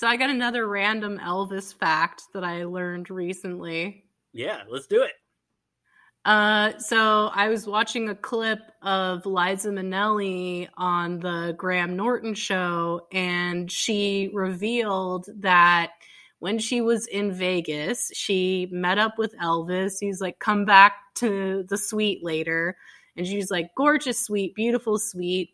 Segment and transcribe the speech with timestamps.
[0.00, 4.06] So I got another random Elvis fact that I learned recently.
[4.32, 5.12] Yeah, let's do it.
[6.24, 13.08] Uh, so I was watching a clip of Liza Minnelli on the Graham Norton show,
[13.12, 15.90] and she revealed that
[16.38, 20.00] when she was in Vegas, she met up with Elvis.
[20.00, 22.74] He's like, come back to the suite later.
[23.18, 25.50] And she's like, gorgeous suite, beautiful suite.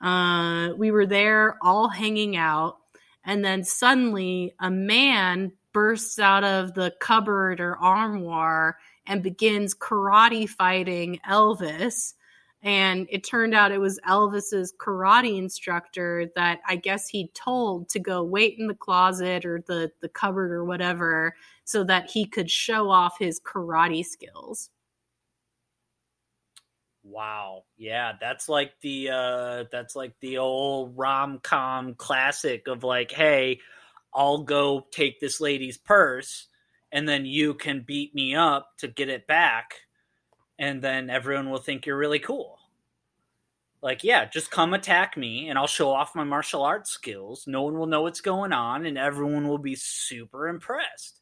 [0.00, 2.78] Uh, we were there all hanging out.
[3.24, 10.48] And then suddenly a man bursts out of the cupboard or armoire and begins karate
[10.48, 12.14] fighting Elvis.
[12.62, 17.98] And it turned out it was Elvis's karate instructor that I guess he told to
[17.98, 22.50] go wait in the closet or the, the cupboard or whatever so that he could
[22.50, 24.70] show off his karate skills.
[27.04, 27.64] Wow.
[27.76, 33.60] Yeah, that's like the uh that's like the old rom-com classic of like, hey,
[34.14, 36.46] I'll go take this lady's purse
[36.92, 39.74] and then you can beat me up to get it back
[40.58, 42.58] and then everyone will think you're really cool.
[43.82, 47.44] Like, yeah, just come attack me and I'll show off my martial arts skills.
[47.46, 51.20] No one will know what's going on and everyone will be super impressed.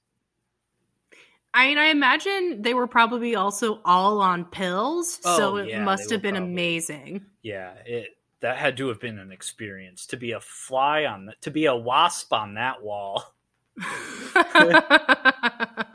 [1.54, 5.84] I mean, I imagine they were probably also all on pills, Oh, so it yeah,
[5.84, 6.52] must have been probably.
[6.52, 7.26] amazing.
[7.42, 11.34] Yeah, it that had to have been an experience to be a fly on the,
[11.42, 13.34] to be a wasp on that wall.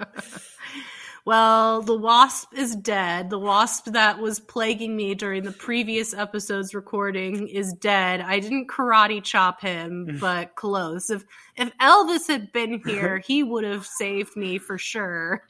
[1.27, 3.29] well, the wasp is dead.
[3.29, 8.21] The wasp that was plaguing me during the previous episode's recording is dead.
[8.21, 11.09] I didn't karate chop him, but close.
[11.09, 11.25] If
[11.57, 15.43] if Elvis had been here, he would have saved me for sure.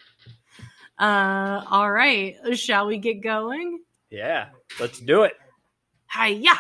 [0.98, 3.80] Uh, all right, shall we get going?
[4.10, 4.48] Yeah,
[4.80, 5.34] let's do it.
[6.08, 6.56] Hi, Hiya!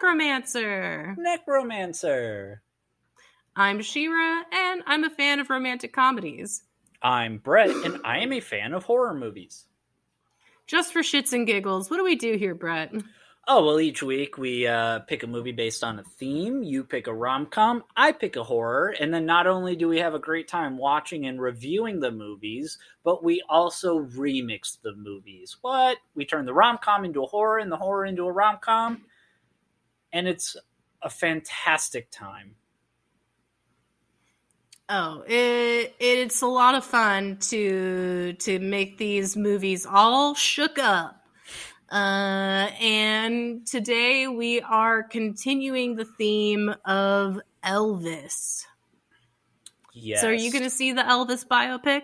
[0.00, 1.14] Necromancer.
[1.18, 2.62] Necromancer.
[3.54, 6.62] I'm Shira, and I'm a fan of romantic comedies.
[7.02, 9.66] I'm Brett, and I am a fan of horror movies.
[10.66, 12.94] Just for shits and giggles, what do we do here, Brett?
[13.46, 16.62] Oh, well, each week we uh, pick a movie based on a theme.
[16.62, 18.94] You pick a rom com, I pick a horror.
[18.98, 22.78] And then not only do we have a great time watching and reviewing the movies,
[23.04, 25.58] but we also remix the movies.
[25.60, 25.98] What?
[26.14, 29.02] We turn the rom com into a horror and the horror into a rom com.
[30.12, 30.56] And it's
[31.02, 32.56] a fantastic time.
[34.88, 41.24] Oh, it, it's a lot of fun to to make these movies all shook up.
[41.90, 48.64] Uh, and today we are continuing the theme of Elvis.
[49.92, 50.20] Yes.
[50.20, 52.02] So, are you going to see the Elvis biopic?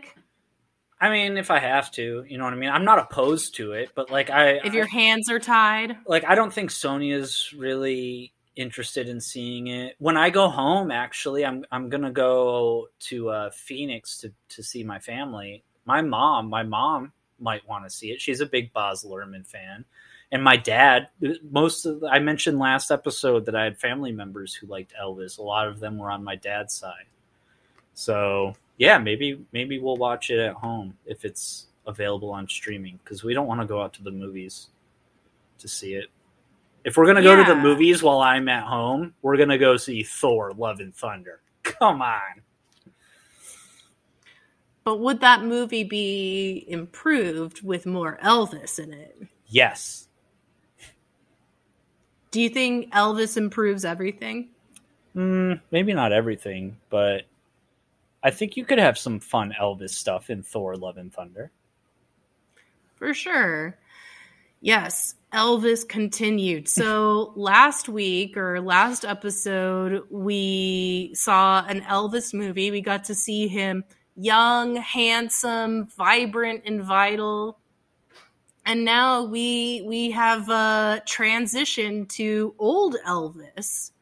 [1.00, 2.70] I mean, if I have to, you know what I mean?
[2.70, 4.60] I'm not opposed to it, but like, I.
[4.64, 9.94] If your hands are tied, like I don't think Sonia's really interested in seeing it.
[9.98, 14.82] When I go home, actually, I'm I'm gonna go to uh, Phoenix to to see
[14.82, 15.62] my family.
[15.84, 18.20] My mom, my mom might want to see it.
[18.20, 19.84] She's a big Baz Luhrmann fan,
[20.32, 21.08] and my dad.
[21.50, 25.38] Most of the, I mentioned last episode that I had family members who liked Elvis.
[25.38, 27.06] A lot of them were on my dad's side.
[27.92, 33.22] So yeah, maybe maybe we'll watch it at home if it's available on streaming because
[33.24, 34.68] we don't want to go out to the movies
[35.58, 36.06] to see it.
[36.84, 40.02] If we're gonna go to the movies while I'm at home, we're gonna go see
[40.02, 41.40] Thor: Love and Thunder.
[41.62, 42.42] Come on.
[44.84, 49.20] but would that movie be improved with more Elvis in it?
[49.46, 50.06] Yes.
[52.30, 54.50] Do you think Elvis improves everything?
[55.16, 57.22] Mm, maybe not everything, but
[58.26, 61.52] I think you could have some fun Elvis stuff in Thor: Love and Thunder.
[62.96, 63.78] For sure.
[64.60, 66.68] Yes, Elvis continued.
[66.68, 72.72] So last week or last episode, we saw an Elvis movie.
[72.72, 73.84] We got to see him
[74.16, 77.60] young, handsome, vibrant, and vital.
[78.64, 83.92] And now we we have uh, transitioned to old Elvis.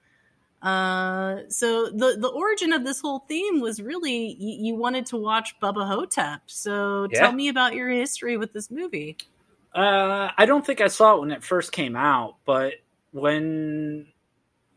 [0.65, 5.19] Uh, so the the origin of this whole theme was really you, you wanted to
[5.19, 6.41] watch Bubba Hotep.
[6.47, 7.21] So Yeah.
[7.21, 9.19] tell me about your history with this movie.
[9.75, 12.75] Uh, I don't think I saw it when it first came out, but
[13.13, 14.07] when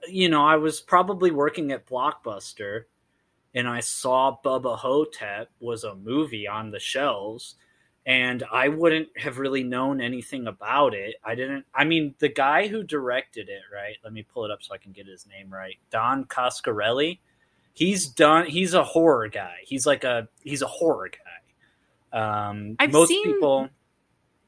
[0.09, 2.83] you know, I was probably working at Blockbuster
[3.55, 7.55] and I saw Bubba Hotep was a movie on the shelves
[8.07, 11.15] and I wouldn't have really known anything about it.
[11.23, 11.65] I didn't.
[11.75, 13.97] I mean, the guy who directed it, right?
[14.03, 15.75] Let me pull it up so I can get his name right.
[15.91, 17.19] Don Coscarelli.
[17.73, 18.47] He's done.
[18.47, 19.57] He's a horror guy.
[19.63, 20.27] He's like a.
[20.41, 22.49] He's a horror guy.
[22.49, 23.69] Um, I've most seen- people.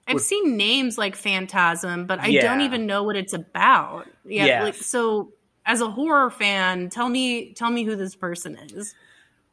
[0.08, 2.42] I've Would- seen names like Phantasm, but I Yeah.
[2.42, 4.08] don't even know what it's about.
[4.26, 4.64] Yeah, Yeah.
[4.64, 5.34] like so
[5.68, 8.96] as a horror fan, tell me tell me who this person is.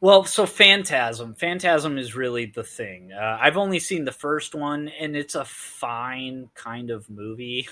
[0.00, 1.34] Well, so Phantasm.
[1.34, 3.12] Phantasm is really the thing.
[3.12, 7.69] Uh, I've only seen the first one, and it's a fine kind of movie.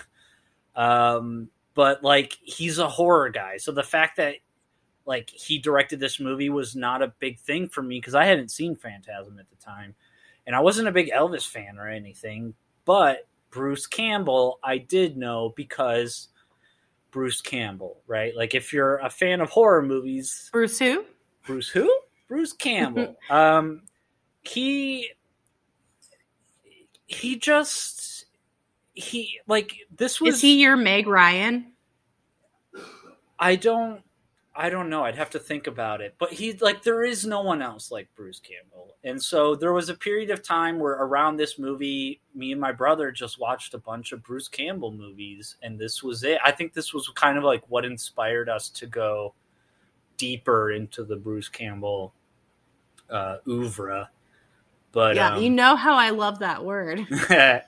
[0.74, 4.36] Um, but like, he's a horror guy, so the fact that
[5.06, 8.50] like he directed this movie was not a big thing for me because I hadn't
[8.50, 9.94] seen Phantasm at the time,
[10.46, 12.54] and I wasn't a big Elvis fan or anything.
[12.86, 16.28] But Bruce Campbell, I did know because
[17.10, 18.34] Bruce Campbell, right?
[18.34, 21.04] Like, if you're a fan of horror movies, Bruce who?
[21.46, 21.94] Bruce who?
[22.28, 23.16] Bruce Campbell.
[23.30, 23.82] um,
[24.42, 25.10] he
[27.06, 28.26] he just
[28.94, 30.36] he like this was.
[30.36, 31.72] Is he your Meg Ryan?
[33.38, 34.02] I don't.
[34.56, 35.04] I don't know.
[35.04, 36.14] I'd have to think about it.
[36.18, 38.94] But he like there is no one else like Bruce Campbell.
[39.02, 42.70] And so there was a period of time where around this movie, me and my
[42.70, 46.38] brother just watched a bunch of Bruce Campbell movies and this was it.
[46.44, 49.34] I think this was kind of like what inspired us to go
[50.24, 52.14] deeper into the Bruce Campbell
[53.10, 54.10] uh oeuvre.
[54.92, 57.06] But yeah, um, you know how I love that word.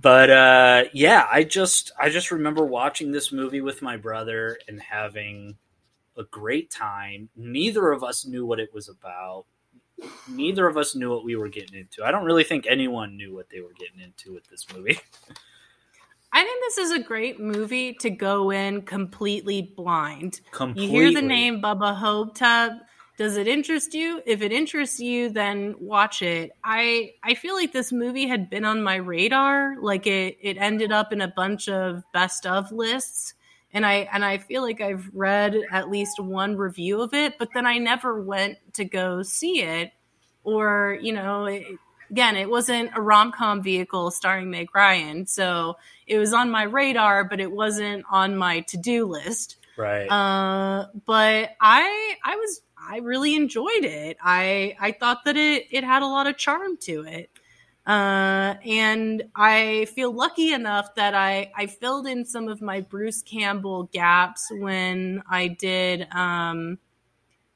[0.00, 4.80] but uh yeah i just i just remember watching this movie with my brother and
[4.80, 5.56] having
[6.16, 9.46] a great time neither of us knew what it was about
[10.28, 13.34] neither of us knew what we were getting into i don't really think anyone knew
[13.34, 14.98] what they were getting into with this movie
[16.36, 20.42] I think this is a great movie to go in completely blind.
[20.50, 22.72] completely You hear the name Bubba Hotep.
[23.16, 24.20] Does it interest you?
[24.26, 26.50] If it interests you, then watch it.
[26.62, 29.76] I I feel like this movie had been on my radar.
[29.80, 33.32] Like it it ended up in a bunch of best of lists.
[33.72, 37.48] And I and I feel like I've read at least one review of it, but
[37.54, 39.90] then I never went to go see it.
[40.44, 41.64] Or, you know, it,
[42.10, 45.26] again, it wasn't a rom com vehicle starring Meg Ryan.
[45.26, 45.76] So
[46.06, 49.56] it was on my radar, but it wasn't on my to do list.
[49.76, 54.16] right Uh, but I I was I really enjoyed it.
[54.22, 57.30] I I thought that it it had a lot of charm to it.
[57.86, 63.22] Uh, and I feel lucky enough that I I filled in some of my Bruce
[63.22, 66.78] Campbell gaps when I did um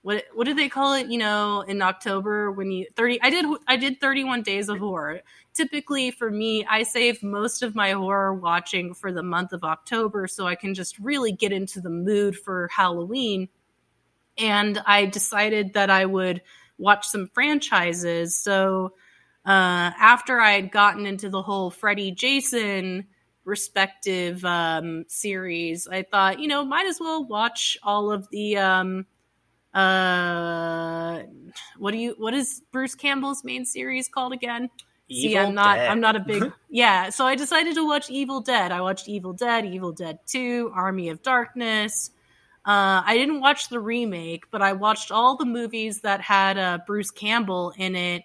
[0.03, 1.09] what what did they call it?
[1.09, 4.79] You know, in October when you thirty I did I did thirty one days of
[4.79, 5.21] horror.
[5.53, 10.27] Typically for me, I save most of my horror watching for the month of October
[10.27, 13.49] so I can just really get into the mood for Halloween.
[14.39, 16.41] And I decided that I would
[16.79, 18.37] watch some franchises.
[18.37, 18.95] So
[19.45, 23.07] uh, after I had gotten into the whole Freddy Jason
[23.45, 29.07] respective um, series, I thought, you know, might as well watch all of the um,
[29.75, 31.23] uh
[31.79, 34.71] what do you what is Bruce Campbell's main series called again?
[35.09, 35.91] See, Evil I'm not Dead.
[35.91, 38.71] I'm not a big yeah, so I decided to watch Evil Dead.
[38.71, 42.11] I watched Evil Dead, Evil Dead 2, Army of Darkness.
[42.65, 46.79] Uh, I didn't watch the remake, but I watched all the movies that had uh,
[46.87, 48.23] Bruce Campbell in it.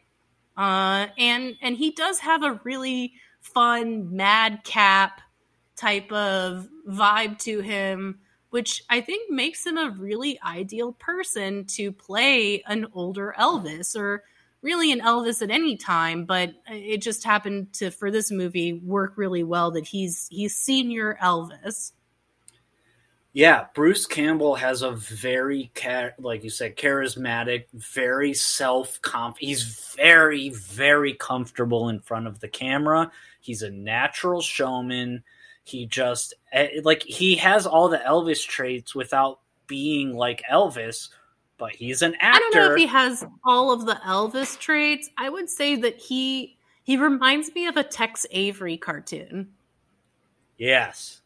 [0.58, 5.22] Uh, and and he does have a really fun madcap
[5.76, 8.20] type of vibe to him
[8.56, 14.24] which I think makes him a really ideal person to play an older Elvis or
[14.62, 19.18] really an Elvis at any time, but it just happened to for this movie work
[19.18, 21.92] really well that he's he's senior Elvis.
[23.34, 25.70] Yeah, Bruce Campbell has a very,
[26.18, 29.36] like you said, charismatic, very self conf.
[29.38, 33.12] He's very, very comfortable in front of the camera.
[33.42, 35.26] He's a natural showman.
[35.66, 41.10] He just eh, like he has all the Elvis traits without being like Elvis,
[41.58, 42.38] but he's an actor.
[42.38, 45.10] I don't know if he has all of the Elvis traits.
[45.18, 49.50] I would say that he he reminds me of a Tex Avery cartoon.
[50.58, 51.22] Yes.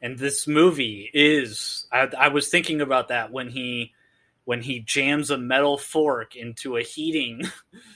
[0.00, 3.92] And this movie is I, I was thinking about that when he
[4.44, 7.42] when he jams a metal fork into a heating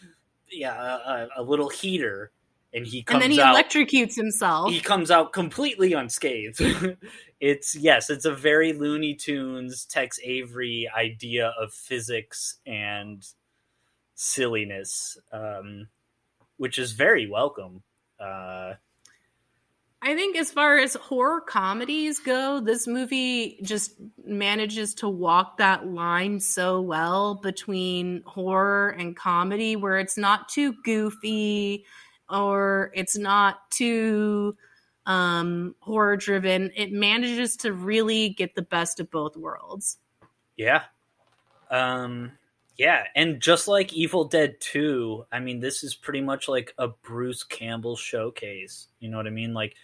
[0.50, 0.74] yeah,
[1.06, 2.32] a, a little heater
[2.72, 4.70] and he comes And then he out electrocutes himself.
[4.72, 6.60] he comes out completely unscathed.
[7.40, 13.26] it's yes, it's a very Looney Tunes Tex Avery idea of physics and
[14.14, 15.88] silliness, um,
[16.58, 17.82] which is very welcome.
[18.18, 18.74] Uh,
[20.02, 23.92] I think as far as horror comedies go, this movie just
[24.24, 30.74] manages to walk that line so well between horror and comedy where it's not too
[30.84, 31.84] goofy
[32.30, 34.56] or it's not too
[35.06, 36.70] um horror driven.
[36.76, 39.98] It manages to really get the best of both worlds.
[40.56, 40.82] Yeah.
[41.70, 42.32] Um
[42.76, 46.88] yeah, and just like Evil Dead 2, I mean this is pretty much like a
[46.88, 48.88] Bruce Campbell showcase.
[49.00, 49.52] You know what I mean?
[49.52, 49.74] Like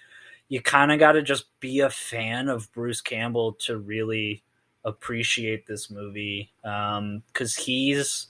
[0.49, 4.43] you kind of got to just be a fan of Bruce Campbell to really
[4.85, 8.29] appreciate this movie um cuz he's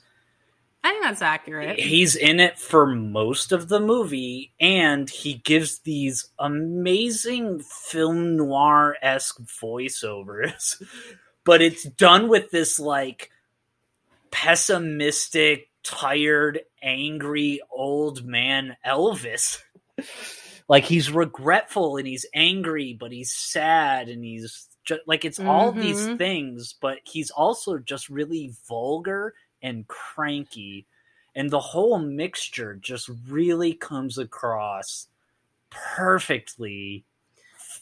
[0.86, 1.80] I think that's accurate.
[1.80, 9.40] he's in it for most of the movie and he gives these amazing film noir-esque
[9.62, 10.80] voiceovers
[11.44, 13.30] but it's done with this like
[14.30, 19.58] pessimistic tired angry old man elvis
[20.68, 25.72] like he's regretful and he's angry but he's sad and he's just like it's all
[25.72, 26.18] these Mhm.
[26.18, 29.34] things but he's also just really vulgar
[29.66, 30.86] and cranky
[31.34, 35.08] and the whole mixture just really comes across
[35.70, 37.04] perfectly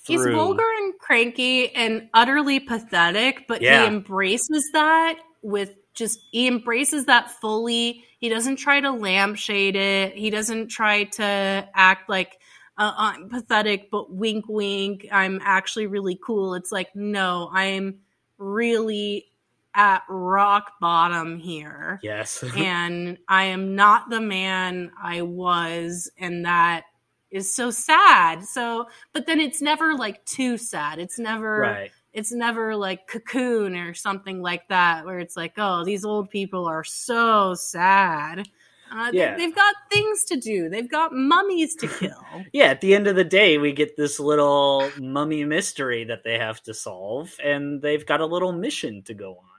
[0.07, 3.83] He's vulgar and cranky and utterly pathetic, but Yeah.
[3.83, 8.05] he embraces that with just he embraces that fully.
[8.19, 10.15] He doesn't try to lampshade it.
[10.15, 12.39] He doesn't try to act like
[12.77, 15.07] uh, I'm pathetic, but wink, wink.
[15.13, 16.55] I'm actually really cool.
[16.55, 18.01] It's like no, I'm
[18.37, 19.27] really
[19.75, 26.85] at rock bottom here yes and I am not the man I was, and that
[27.31, 28.45] is so sad.
[28.45, 30.99] So, but then it's never like too sad.
[31.01, 35.85] It's never, right it's never like cocoon or something like that, where it's like, oh,
[35.85, 38.47] these old people are so sad.
[38.93, 39.37] Uh, Yeah.
[39.37, 40.69] they've got things to do.
[40.69, 42.25] They've got mummies to kill.
[42.53, 46.39] yeah at the end of the day we get this little mummy mystery that they
[46.39, 49.54] have to solve and they've got a little mission to go on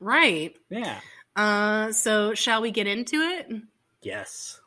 [0.00, 0.54] right.
[0.70, 1.00] yeah
[1.34, 3.46] Uh, so shall we get into it?
[4.02, 4.60] yes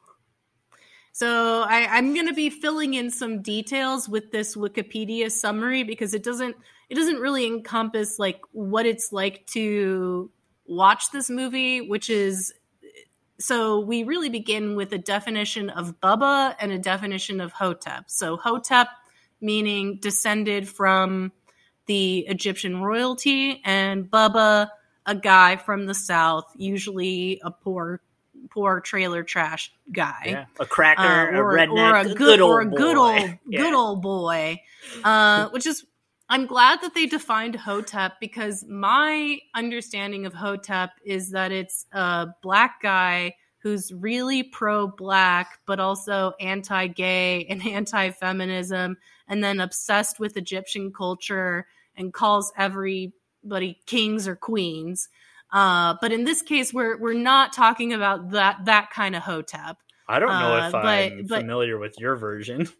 [1.11, 6.13] So I, I'm going to be filling in some details with this Wikipedia summary because
[6.13, 6.55] it doesn't
[6.89, 10.31] it doesn't really encompass like what it's like to
[10.65, 12.53] watch this movie, which is
[13.39, 18.05] so we really begin with a definition of Bubba and a definition of Hotep.
[18.07, 18.87] So Hotep
[19.41, 21.31] meaning descended from
[21.85, 24.69] the Egyptian royalty, and Bubba
[25.09, 27.99] a guy from the south, usually a poor
[28.49, 32.51] poor trailer trash guy yeah a cracker uh, a or, redneck or a good, old
[32.51, 33.19] or a good boy.
[33.19, 33.59] old Yeah.
[33.59, 34.61] good old boy
[35.03, 35.85] uh, which is
[36.29, 42.27] i'm glad that they defined hotep because my understanding of hotep is that it's a
[42.41, 48.95] black guy who's really pro-black but also anti-gay and anti-feminism
[49.27, 52.53] and then obsessed with egyptian culture and calls
[53.43, 55.07] everybody kings or queens
[55.51, 59.77] uh, but in this case, we're we're not talking about that that kind of hotep.
[60.07, 62.67] i don't know uh, if but- i'm but- familiar with your version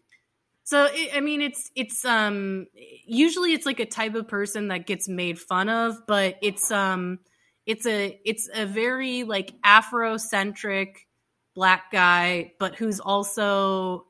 [0.70, 2.68] So it, I mean, it's it's um
[3.04, 7.18] usually it's like a type of person that gets made fun of, but it's um
[7.66, 10.94] it's a it's a very like Afrocentric
[11.56, 14.06] black guy, but who's also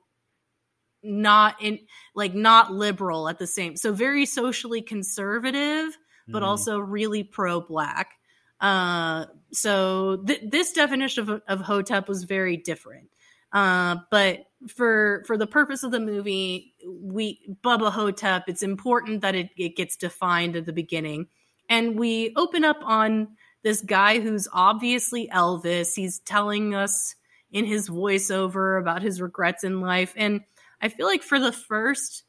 [1.03, 1.79] not in
[2.15, 3.75] like not liberal at the same.
[3.75, 5.97] So very socially conservative,
[6.31, 6.47] but Mm.
[6.47, 8.13] also really pro black.
[8.61, 13.09] Uh, so th- this definition of, of Hotep was very different.
[13.53, 18.45] Uh, but for for the purpose of the movie, we Bubba Hotep.
[18.49, 21.27] It's important that it, it gets defined at the beginning,
[21.69, 23.29] and we open up on
[23.63, 25.95] this guy who's obviously Elvis.
[25.97, 27.15] He's telling us
[27.51, 30.43] in his voiceover about his regrets in life, and
[30.81, 32.23] I feel like for the first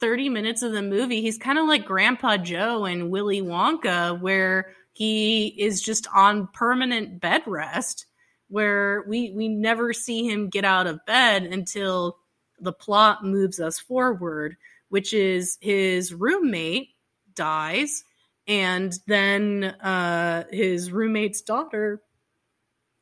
[0.00, 4.74] 30 minutes of the movie, he's kind of like Grandpa Joe and Willy Wonka, where
[4.92, 8.06] he is just on permanent bed rest,
[8.48, 12.18] where we, we never see him get out of bed until
[12.60, 14.56] the plot moves us forward,
[14.88, 16.90] which is his roommate
[17.34, 18.04] dies,
[18.46, 22.00] and then uh, his roommate's daughter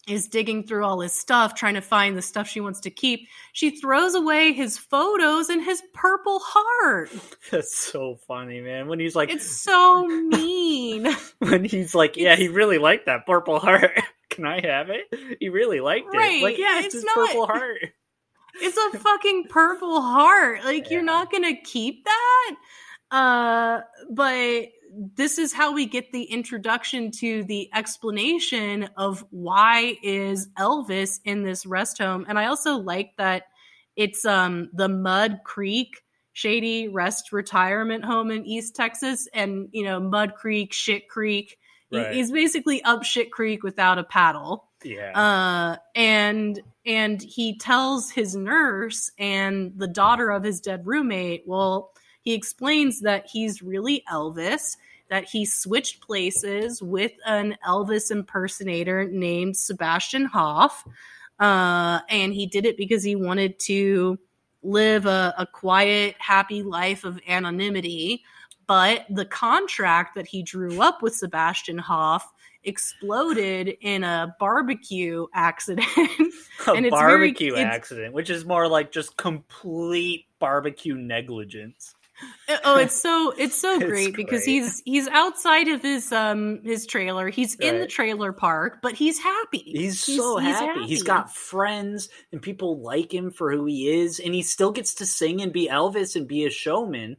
[0.07, 3.29] is digging through all his stuff, trying to find the stuff she wants to keep.
[3.53, 7.11] She throws away his photos and his purple heart.
[7.51, 11.09] that's so funny man when he's like It's so mean.
[11.39, 13.93] when he's like yeah he really liked that purple heart
[14.31, 15.05] can i have it
[15.41, 17.79] he really liked it Right, like yeah it's, it's his not- purple heart
[18.61, 20.65] It's a fucking purple heart.
[20.65, 22.57] Like you're not gonna keep that.
[23.11, 24.69] Uh, but
[25.15, 31.43] this is how we get the introduction to the explanation of why is Elvis in
[31.43, 32.25] this rest home.
[32.29, 33.45] And I also like that
[33.97, 39.99] It's um the Mud Creek Shady Rest Retirement Home in East Texas, and you know
[39.99, 41.57] Mud Creek, Shit Creek.
[41.91, 42.13] Right.
[42.13, 44.69] He's basically up Shit Creek without a paddle.
[44.85, 45.19] Yeah.
[45.19, 51.45] Uh, and and he tells his nurse and the daughter of his dead roommate.
[51.47, 54.77] Well, he explains that he's really Elvis.
[55.09, 60.85] That he switched places with an Elvis impersonator named Sebastian Hoff,
[61.39, 64.19] uh, and he did it because he wanted to
[64.63, 68.25] live a, a quiet, happy life of anonymity.
[68.67, 72.33] But the contract that he drew up with Sebastian Hoff
[72.67, 75.87] exploded in a barbecue accident.
[75.97, 81.95] a it's very- barbecue accident, which is more like just complete barbecue negligence.
[82.65, 86.87] oh, it's so it's so It's great because he's he's outside of his um his
[86.87, 87.29] trailer.
[87.29, 89.59] He's in the trailer park, but he's happy.
[89.59, 90.87] He's, so happy.
[90.87, 94.95] He's got friends and people like him for who he is, and he still gets
[94.97, 97.17] to sing and be Elvis and be a showman.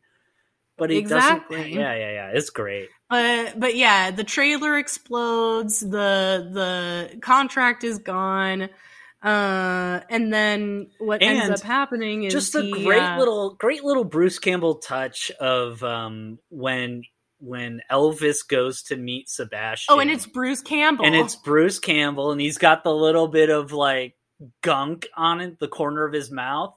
[0.77, 1.57] But he Exactly.
[1.57, 1.73] doesn't.
[1.79, 2.31] Yeah, yeah, yeah.
[2.33, 2.89] It's great.
[3.09, 5.79] But but yeah, the trailer explodes.
[5.79, 8.69] The the contract is gone.
[9.23, 13.83] Uh, and then what ends up happening is Just a he, great uh, little, great
[13.83, 17.03] little Bruce Campbell touch of um, when
[17.39, 19.93] when Elvis goes to meet Sebastian.
[19.93, 21.05] Oh, and it's Bruce Campbell.
[21.05, 24.15] and it's Bruce Campbell, and he's got the little bit of like
[24.61, 26.75] gunk on it, the corner of his mouth.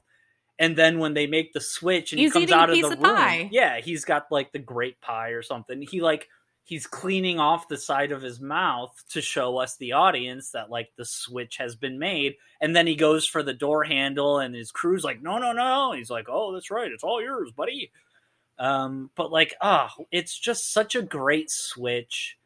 [0.59, 2.91] And then when they make the switch and He's he comes out of the of
[2.91, 3.49] room, pie.
[3.51, 5.81] yeah, he's got like the great pie or something.
[5.81, 6.29] He like
[6.71, 10.89] he's cleaning off the side of his mouth to show us the audience that like
[10.97, 12.37] the switch has been made.
[12.61, 15.91] And then he goes for the door handle, and his crew's like, "No, no, no!"
[15.91, 17.91] He's like, "Oh, that's right, it's all yours, buddy."
[18.57, 22.37] Um, but like, ah, it's just such a great switch.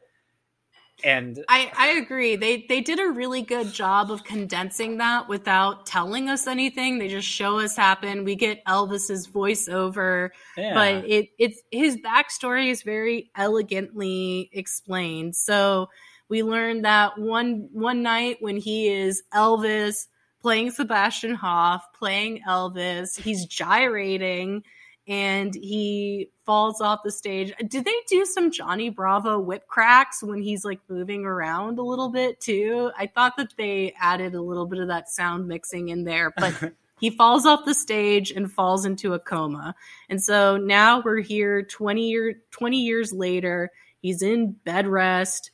[1.05, 2.35] And I, I agree.
[2.35, 6.97] They they did a really good job of condensing that without telling us anything.
[6.97, 8.23] They just show us happen.
[8.23, 10.73] We get Elvis's voiceover, yeah.
[10.73, 15.35] but it it's his backstory is very elegantly explained.
[15.35, 15.89] So
[16.27, 20.07] we learned that one one night when he is Elvis
[20.41, 24.63] playing Sebastian Hoff, playing Elvis, he's gyrating
[25.07, 27.53] and he falls off the stage.
[27.67, 32.09] Did they do some Johnny Bravo whip cracks when he's like moving around a little
[32.09, 32.91] bit too?
[32.97, 36.73] I thought that they added a little bit of that sound mixing in there, but
[36.99, 39.75] he falls off the stage and falls into a coma.
[40.09, 43.71] And so now we're here 20 year 20 years later.
[43.99, 45.51] He's in bed rest.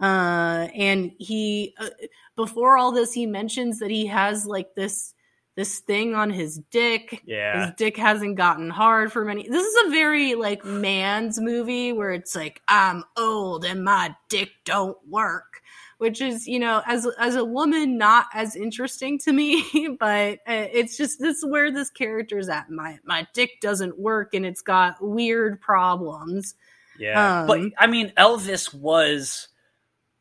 [0.00, 1.88] Uh, and he uh,
[2.34, 5.14] before all this he mentions that he has like this
[5.54, 7.66] this thing on his dick yeah.
[7.66, 9.46] his dick hasn't gotten hard for many.
[9.48, 14.50] This is a very like man's movie where it's like I'm old and my dick
[14.64, 15.62] don't work,
[15.98, 20.68] which is you know as as a woman not as interesting to me, but uh,
[20.72, 22.70] it's just this is where this character's at.
[22.70, 26.54] My my dick doesn't work and it's got weird problems.
[26.98, 27.40] Yeah.
[27.40, 29.48] Um, but I mean, Elvis was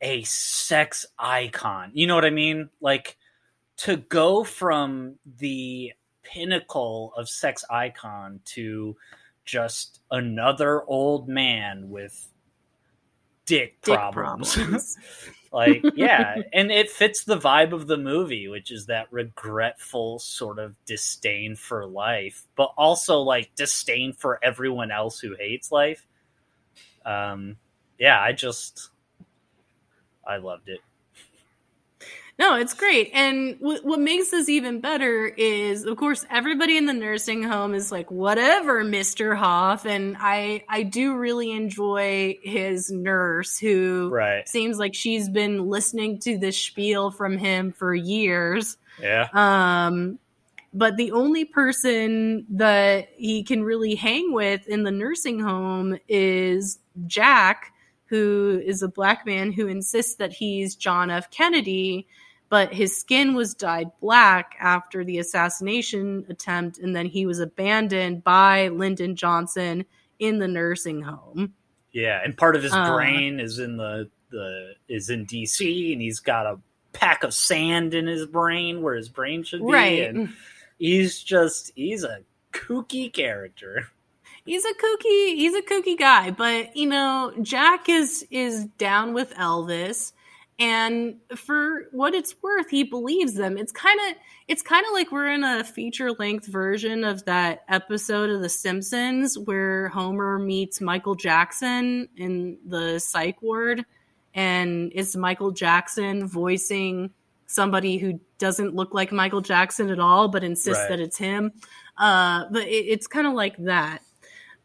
[0.02, 1.91] a sex icon.
[1.94, 2.70] You know what I mean?
[2.82, 3.17] Like
[3.82, 5.91] to go from the
[6.22, 8.96] pinnacle of sex icon to
[9.44, 12.30] just another old man with
[13.48, 14.54] dick, Dick problems.
[14.54, 14.98] problems.
[15.52, 16.44] like, yeah.
[16.54, 21.56] And it fits the vibe of the movie, which is that regretful sort of disdain
[21.56, 26.06] for life, but also like disdain for everyone else who hates life.
[27.04, 27.58] Um,
[27.98, 28.89] yeah, I just,
[30.26, 30.82] I loved it.
[32.39, 33.12] No, it's great.
[33.13, 37.76] And w- what makes this even better is, of course, everybody in the nursing home
[37.76, 39.36] is like, whatever, Mr.
[39.38, 39.86] Hoff.
[39.86, 44.48] And I, I do really enjoy his nurse who Right.
[44.50, 48.78] seems like she's been listening to this spiel from him for years.
[49.00, 49.28] Yeah.
[49.34, 50.17] Um,
[50.74, 56.80] but the only person that he can really hang with in the nursing home is
[57.08, 57.74] Jack,
[58.06, 61.30] who is a black man who insists that he's John F.
[61.30, 62.08] Kennedy,
[62.52, 68.26] but his skin was dyed black after the assassination attempt, and then he was abandoned
[68.26, 69.86] by Lyndon Johnson
[70.20, 71.54] in the nursing home.
[71.94, 72.20] Yeah.
[72.24, 72.94] And part of his Uh.
[72.94, 76.60] brain is in the, the, is in DC and he's got a
[76.92, 79.72] pack of sand in his brain where his brain should be.
[79.72, 80.04] Right.
[80.10, 80.34] And
[80.78, 82.20] he's just, he's a
[82.52, 83.88] kooky character.
[84.46, 89.32] he's a kooky he's a kooky guy but you know jack is is down with
[89.36, 90.14] elvis
[90.62, 94.15] and for what it's worth he believes them it's kind of
[94.47, 98.50] it's kind of like we're in a feature length version of that episode of the
[98.50, 103.84] simpsons where homer meets michael jackson in the psych ward
[104.36, 107.10] and it's michael jackson voicing
[107.47, 110.89] somebody who doesn't look like Michael Jackson at all, but insists Right.
[110.91, 111.52] that it's him.
[111.97, 114.02] Uh, but it, it's kind of like that.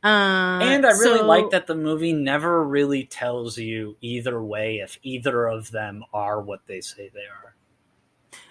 [0.04, 4.76] Uh, and I really so- like that the movie never really tells you either way
[4.78, 7.54] if either of them are what they say they are.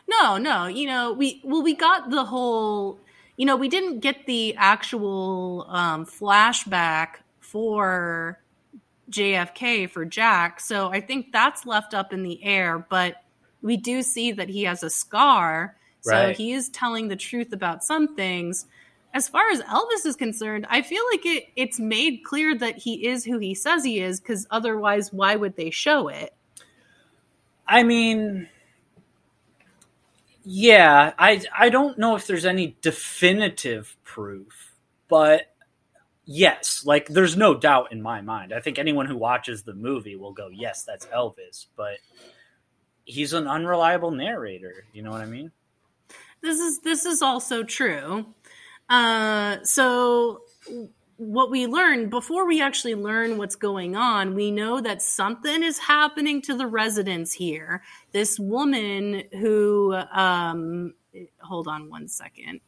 [0.08, 0.68] No, no.
[0.68, 3.00] You know, we well, we got the whole.
[3.38, 8.40] You know, we didn't get the actual um, flashback for
[9.10, 12.80] JFK for Jack, so I think that's left up in the air.
[12.90, 13.16] But
[13.62, 16.38] we do see that he has a scar, so Right.
[16.38, 18.66] he is telling the truth about some things.
[19.16, 23.08] As far as Elvis is concerned, I feel like it it's made clear that he
[23.08, 26.36] is who he says he is, because otherwise, why would they show it?
[27.66, 28.50] I mean,
[30.44, 34.76] yeah, I I don't know if there's any definitive proof,
[35.08, 35.44] but
[36.26, 38.54] yes, like there's no doubt in my mind.
[38.54, 42.00] I think anyone who watches the movie will go, "Yes, that's Elvis," but
[43.06, 45.54] he's an unreliable narrator, you know what I mean?
[46.46, 48.26] this is this is also true.
[48.90, 50.42] Uh, so
[51.18, 55.80] what we learn before we actually learn what's going on, we know that something is
[55.80, 57.84] happening to the residents here.
[58.12, 60.94] This woman who, um,
[61.40, 62.60] hold on one second.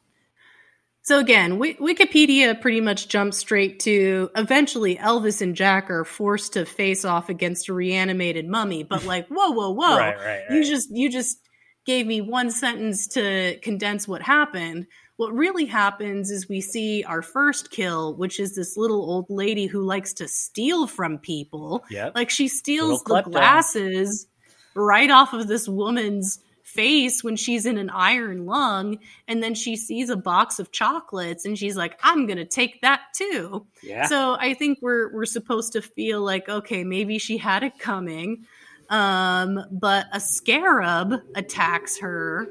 [1.08, 6.54] So again, Wi- Wikipedia pretty much jumps straight to eventually Elvis and Jack are forced
[6.54, 8.84] to face off against a reanimated mummy.
[8.84, 9.98] But like, whoa, whoa, whoa!
[9.98, 11.40] Right, right, You just you just
[11.86, 14.88] gave me one sentence to condense what happened.
[15.18, 19.66] What really happens is we see our first kill, which is this little old lady
[19.66, 21.84] who likes to steal from people.
[21.90, 22.14] Yep.
[22.16, 24.28] Like she steals the glasses
[24.76, 29.76] right off of this woman's face when she's in an iron lung and then she
[29.78, 33.66] sees a box of chocolates and she's like I'm going to take that too.
[33.82, 34.06] yeah.
[34.06, 38.46] So I think we're we're supposed to feel like okay, maybe she had it coming.
[38.90, 42.50] Um, but a scarab attacks her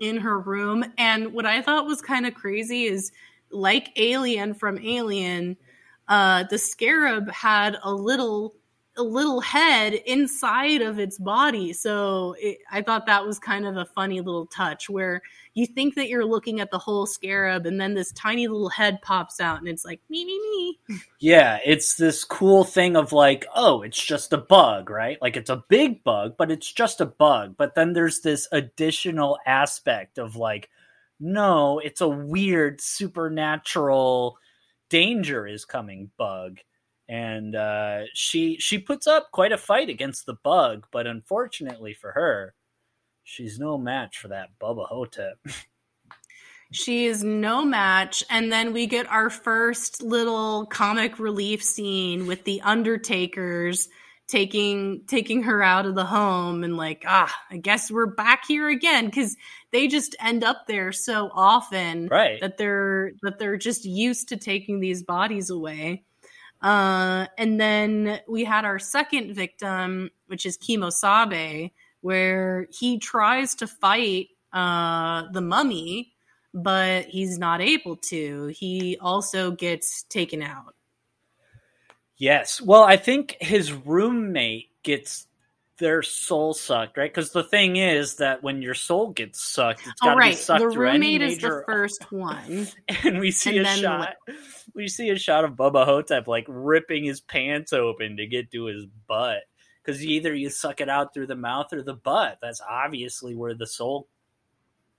[0.00, 0.84] in her room.
[0.98, 3.12] And what I thought was kind of crazy is
[3.50, 5.56] like Alien from Alien,
[6.08, 8.54] uh the scarab had a little
[8.98, 11.72] a little head inside of its body.
[11.72, 15.22] So it, I thought that was kind of a funny little touch where
[15.54, 19.00] you think that you're looking at the whole scarab and then this tiny little head
[19.02, 20.98] pops out and it's like me me me.
[21.20, 25.20] Yeah, it's this cool thing of like, oh, it's just a bug, right?
[25.22, 27.54] Like it's a big bug, but it's just a bug.
[27.56, 30.68] But then there's this additional aspect of like,
[31.20, 34.38] no, it's a weird supernatural
[34.88, 36.60] danger is coming bug.
[37.08, 42.12] And uh, she she puts up quite a fight against the bug, but unfortunately for
[42.12, 42.54] her,
[43.24, 45.38] she's no match for that Bubba Hotep.
[46.70, 48.22] She is no match.
[48.28, 53.88] And then we get our first little comic relief scene with the Undertakers
[54.28, 58.68] taking taking her out of the home and like ah i guess we're back here
[58.68, 59.34] again because
[59.72, 62.38] they just end up there so often right.
[62.42, 66.04] that they're that they're just used to taking these bodies away
[66.62, 73.66] uh and then we had our second victim which is kimosabe where he tries to
[73.66, 76.12] fight uh the mummy
[76.54, 80.74] but he's not able to he also gets taken out
[82.18, 82.60] Yes.
[82.60, 85.27] Well, I think his roommate gets
[85.78, 87.12] their soul sucked, right?
[87.12, 90.32] Because the thing is that when your soul gets sucked, it's got oh to right
[90.32, 92.68] be sucked the through any roommate is the first one
[93.04, 94.16] And we see and a shot.
[94.74, 98.66] We see a shot of Bubba Hotep like ripping his pants open to get to
[98.66, 99.42] his butt.
[99.82, 102.38] Because either you suck it out through the mouth or the butt.
[102.42, 104.08] That's obviously where the soul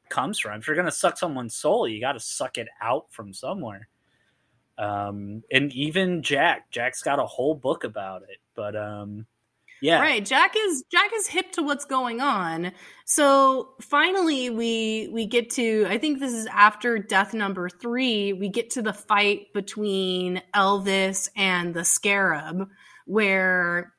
[0.10, 0.60] comes from.
[0.60, 3.88] If you're gonna suck someone's soul, you got to suck it out from somewhere.
[4.80, 8.38] Um, and even Jack, Jack's got a whole book about it.
[8.56, 9.28] But um,
[9.82, 10.26] yeah, Right.
[10.26, 12.72] Jack is Jack is hip to what's going on.
[13.06, 18.50] So finally we we get to I think this is after death number 3, we
[18.50, 22.68] get to the fight between Elvis and the Scarab
[23.06, 23.94] where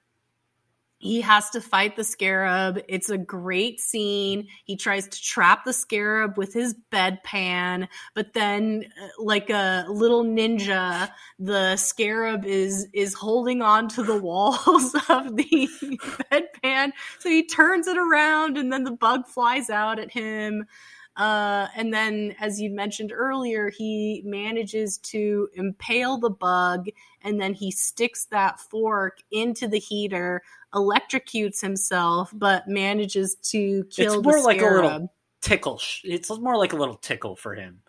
[1.00, 2.82] he has to fight the scarab.
[2.86, 4.48] It's a great scene.
[4.64, 10.24] He tries to trap the scarab with his bedpan, but then uh, like a little
[10.24, 15.68] ninja, the scarab is is holding on to the walls of the
[16.30, 16.92] bedpan.
[17.18, 20.66] So he turns it around and then the bug flies out at him.
[21.16, 26.88] Uh, and then, as you mentioned earlier, he manages to impale the bug
[27.22, 30.42] and then he sticks that fork into the heater,
[30.74, 35.80] electrocutes himself, but manages to kill it's more the like a little tickle.
[36.04, 37.82] It's more like a little tickle for him.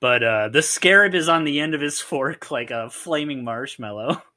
[0.00, 4.22] But uh, the scarab is on the end of his fork like a flaming marshmallow.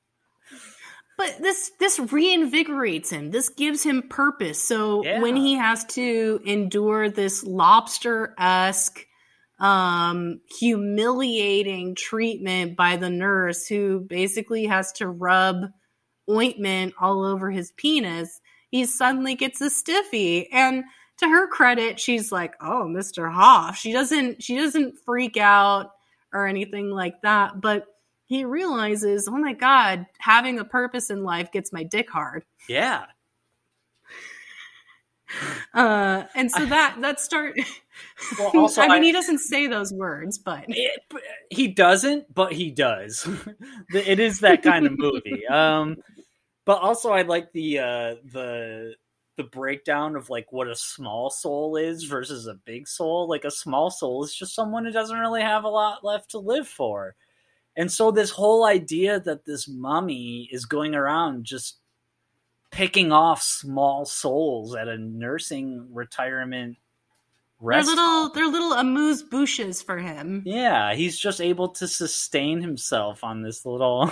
[1.17, 3.31] but this this reinvigorates him.
[3.31, 4.61] This gives him purpose.
[4.61, 5.21] So Yeah.
[5.21, 9.05] when he has to endure this lobster esque,
[9.59, 15.65] um, humiliating treatment by the nurse, who basically has to rub
[16.29, 20.51] ointment all over his penis, he suddenly gets a stiffy.
[20.51, 20.83] And
[21.19, 25.91] to her credit, she's like, "Oh, Mister Hoff." She doesn't she doesn't freak out
[26.33, 27.85] or anything like that, but
[28.25, 32.43] he realizes, oh my god, having a purpose in life gets my dick hard.
[32.69, 33.05] Yeah.
[35.73, 37.55] Uh, and so that that start.
[38.39, 41.01] Well, also, I mean, I- he doesn't say those words, but It,
[41.49, 43.27] he doesn't, but he does.
[43.93, 45.45] it is that kind of movie.
[45.47, 45.97] Um,
[46.65, 48.93] but also, I like the uh, the
[49.37, 53.27] the breakdown of like what a small soul is versus a big soul.
[53.27, 56.39] Like a small soul is just someone who doesn't really have a lot left to
[56.39, 57.15] live for.
[57.77, 61.77] And so this whole idea that this mummy is going around just
[62.71, 66.77] picking off small souls at a nursing retirement
[67.61, 70.43] they're little they're little amuse bouches for him.
[70.45, 74.11] yeah, he's just able to sustain himself on this little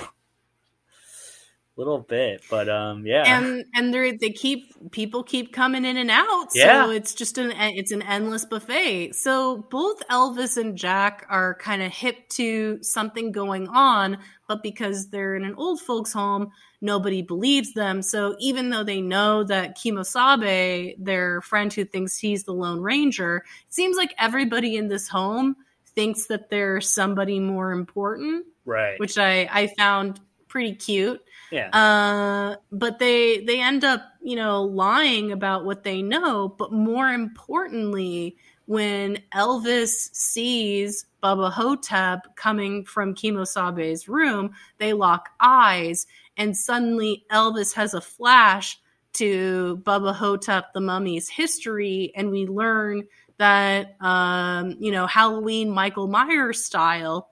[1.76, 2.44] little bit.
[2.50, 3.24] But um yeah.
[3.26, 6.92] and and they they keep people keep coming in and out so Yeah.
[6.92, 11.92] it's just an it's an endless buffet so both elvis and jack are kind of
[11.92, 17.74] hip to something going on but because they're in an old folks home nobody believes
[17.74, 22.82] them so even though they know that kimosabe their friend who thinks he's the lone
[22.82, 25.56] ranger it seems like everybody in this home
[25.96, 29.00] thinks that they're somebody more important right.
[29.00, 30.20] which i i found
[30.54, 31.20] pretty cute
[31.54, 31.70] yeah.
[31.70, 36.50] uh, but they they end up, you know, lying about what they know.
[36.50, 38.36] But more importantly,
[38.66, 47.74] when Elvis sees Bubba Hotep coming from Kimosabe's room, they lock eyes, and suddenly Elvis
[47.76, 48.80] has a flash
[49.14, 53.04] to Bubba Hotep the mummy's history, and we learn
[53.38, 57.30] that um, you know Halloween Michael Myers style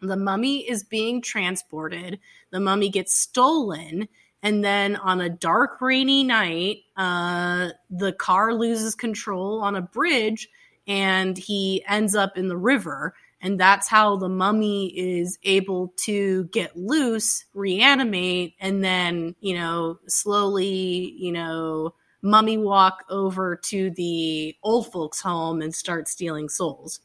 [0.00, 2.18] the mummy is being transported.
[2.50, 4.08] The mummy gets stolen.
[4.42, 10.48] And then on a dark rainy night uh, the car loses control on a bridge
[10.86, 13.14] and he ends up in the river.
[13.40, 19.98] And that's how the mummy is able to get loose reanimate and then you know
[20.08, 27.00] slowly you know mummy walk over to the old folks home and start stealing souls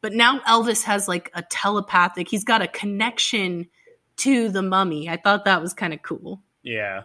[0.00, 3.68] but now Elvis has like a telepathic, he's got a connection
[4.18, 5.08] to the mummy.
[5.08, 6.42] I thought that was kind of cool.
[6.62, 7.02] yeah.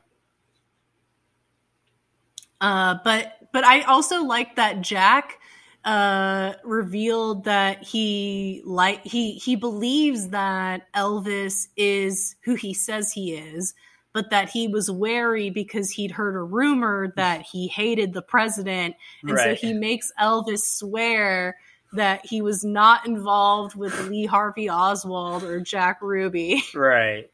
[2.60, 5.38] Uh, but but I also like that Jack
[5.84, 13.34] uh, revealed that he like he he believes that Elvis is who he says he
[13.34, 13.74] is,
[14.14, 18.96] but that he was wary because he'd heard a rumor that he hated the president,
[19.28, 21.58] and so he makes Elvis swear
[21.94, 27.30] that he was not involved with Lee Harvey Oswald or Jack Ruby, Right.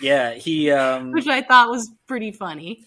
[0.00, 2.84] Yeah, he um which I thought was pretty funny.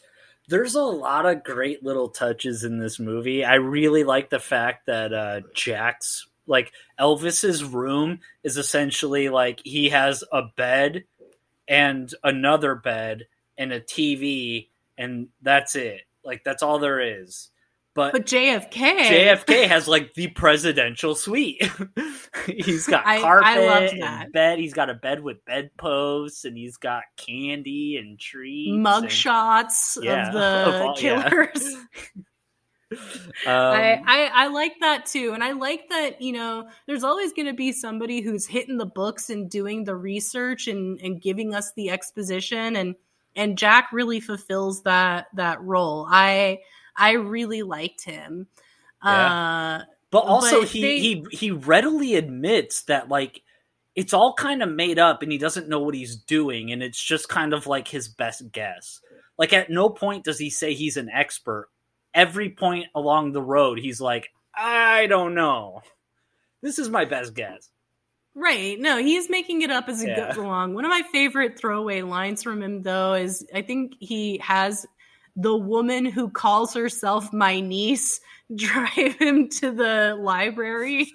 [0.47, 3.43] there's a lot of great little touches in this movie.
[3.45, 9.89] I really like the fact that uh Jack's like Elvis's room is essentially like he
[9.89, 11.03] has a bed
[11.67, 14.67] and another bed and a TV
[14.97, 16.01] and that's it.
[16.23, 17.50] Like that's all there is.
[17.93, 21.61] But, But JFK, JFK has like the presidential suite.
[22.47, 24.59] he's got I- I carpet loved and bed.
[24.59, 28.77] He's got a bed with bedposts, and he's got candy and treats.
[28.77, 31.29] mug and- shots Yeah, of the of all- yeah.
[31.29, 31.75] killers.
[32.91, 32.97] Um,
[33.47, 37.45] I, I I like that too, and I like that you know there's always going
[37.45, 41.71] to be somebody who's hitting the books and doing the research and and giving us
[41.77, 42.95] the exposition, and
[43.33, 46.05] and Jack really fulfills that that role.
[46.11, 46.59] I
[47.01, 48.47] I really liked him.
[49.01, 49.79] Uh,
[50.11, 53.41] but also but he they- he he readily admits that like
[53.95, 57.01] it's all kind of made up, and he doesn't know what he's doing, and it's
[57.01, 59.01] just kind of like his best guess.
[59.37, 61.69] Like at no point does he say he's an expert.
[62.13, 65.81] Every point along the road, he's like, I don't know.
[66.61, 67.69] This is my best guess.
[68.35, 68.79] Right.
[68.79, 70.27] No, he's making it up as he Yeah.
[70.27, 70.73] goes along.
[70.73, 74.85] One of my favorite throwaway lines from him, though, is I think he has
[75.35, 78.19] the woman who calls herself my niece
[78.55, 81.11] drive him to the library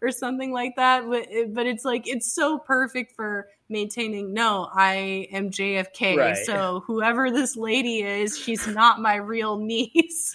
[0.00, 1.06] or something like that.
[1.08, 6.16] But, it- but it's like, it's so perfect for maintaining no, I am JFK.
[6.16, 6.36] Right.
[6.44, 10.34] So whoever this lady is, she's not my real niece.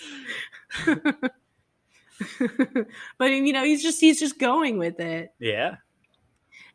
[3.17, 5.75] but you know, he's just he's just going with it Yeah.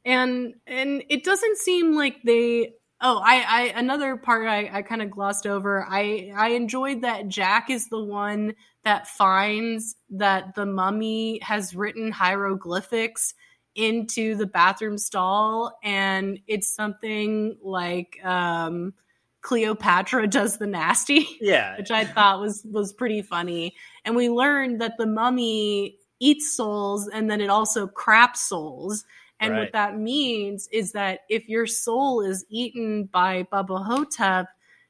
[0.05, 5.03] and and it doesn't seem like they Oh, I, I another part I, I kind
[5.03, 5.85] of glossed over.
[5.89, 12.13] I I enjoyed that Jack is the one that finds that the mummy has written
[12.13, 13.35] hieroglyphics
[13.75, 18.95] into the bathroom stall, and it's something like um,
[19.41, 21.27] Cleopatra does the nasty.
[21.41, 23.75] Yeah, which I thought was was pretty funny.
[24.05, 29.05] And we learned that the mummy eats souls, and then it also craps souls.
[29.43, 29.61] And Right.
[29.63, 34.47] what that means is that if your soul is eaten by Bubba Hotep,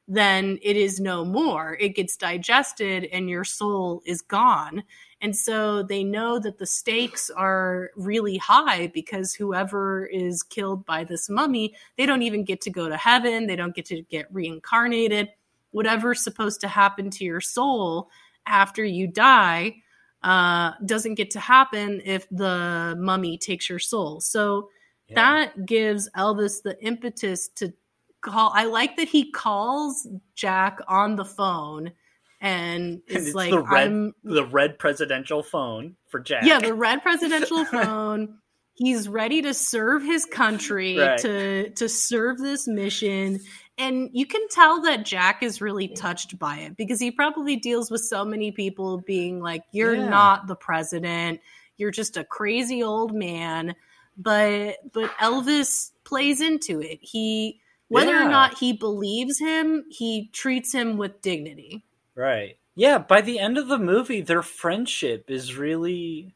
[0.07, 1.75] then it is no more.
[1.79, 4.83] It gets digested and your soul is gone.
[5.21, 11.03] And so they know that the stakes are really high because whoever is killed by
[11.03, 13.47] this mummy, they don't even get to go to heaven.
[13.47, 15.29] They don't get to get reincarnated.
[15.71, 18.09] Whatever's supposed to happen to your soul
[18.45, 19.82] after you die
[20.23, 24.21] uh, doesn't get to happen if the mummy takes your soul.
[24.21, 24.69] So
[25.09, 25.15] Yeah.
[25.15, 27.73] that gives Elvis the impetus to
[28.21, 28.51] call.
[28.55, 31.91] I like that he calls Jack on the phone
[32.39, 36.43] and is it's like, the red, I'm the red presidential phone for Jack.
[36.45, 38.39] yeah, the red presidential phone.
[38.75, 41.19] He's ready to serve his country, Right.
[41.19, 43.39] to to serve this mission.
[43.77, 47.89] And you can tell that Jack is really touched by it because he probably deals
[47.89, 50.09] with so many people being like, You're Yeah.
[50.09, 51.41] not the president,
[51.77, 53.75] you're just a crazy old man.
[54.15, 56.99] But but Elvis plays into it.
[57.01, 58.25] He whether Yeah.
[58.27, 61.83] or not he believes him, he treats him with dignity.
[62.15, 62.57] Right.
[62.75, 66.35] Yeah, by the end of the movie their friendship is really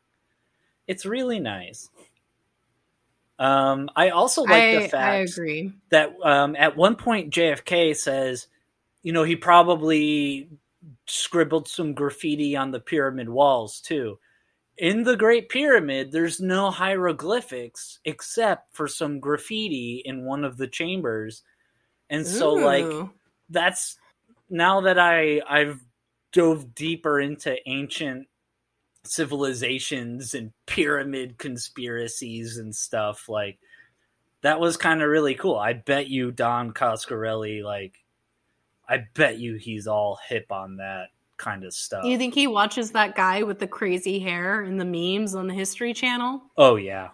[0.87, 1.89] it's really nice.
[3.39, 5.73] Um I also like I, the I fact agree.
[5.89, 8.47] that um at one point JFK says,
[9.03, 10.49] you know, he probably
[11.07, 14.19] scribbled some graffiti on the pyramid walls too.
[14.77, 20.67] In the Great Pyramid, there's no hieroglyphics except for some graffiti in one of the
[20.67, 21.43] chambers.
[22.09, 22.85] And so like
[23.49, 23.97] that's
[24.49, 25.83] now that I I've
[26.31, 28.27] dove deeper into ancient
[29.07, 33.59] civilizations and pyramid conspiracies and stuff like
[34.41, 35.55] that was kind of really cool.
[35.57, 37.93] I bet you Don Coscarelli like
[38.89, 42.05] I bet you he's all hip on that kind of stuff.
[42.05, 45.53] You think he watches that guy with the crazy hair and the memes on the
[45.53, 46.41] History Channel?
[46.57, 47.09] oh yeah.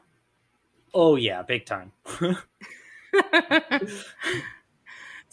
[0.93, 1.91] Oh yeah, big time.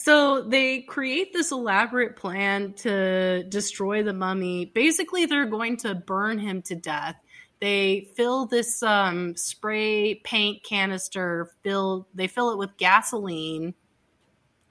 [0.03, 4.65] so they create this elaborate plan to destroy the mummy.
[4.65, 7.17] Basically, they're going to burn him to death.
[7.61, 13.75] They fill this um, spray paint canister, fill they fill it with gasoline,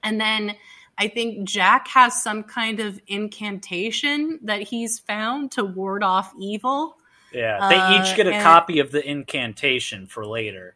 [0.02, 0.56] and then
[0.98, 6.96] I think Jack has some kind of incantation that he's found to ward off evil.
[7.32, 10.74] Yeah, they Uh, each get a copy of the incantation for later.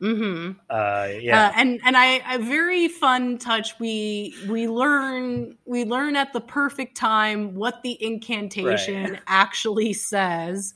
[0.00, 1.48] Hmm Uh yeah.
[1.48, 3.78] Uh, and and I a very fun touch.
[3.80, 9.20] We we learn we learn at the perfect time what the incantation Right.
[9.26, 10.74] actually says.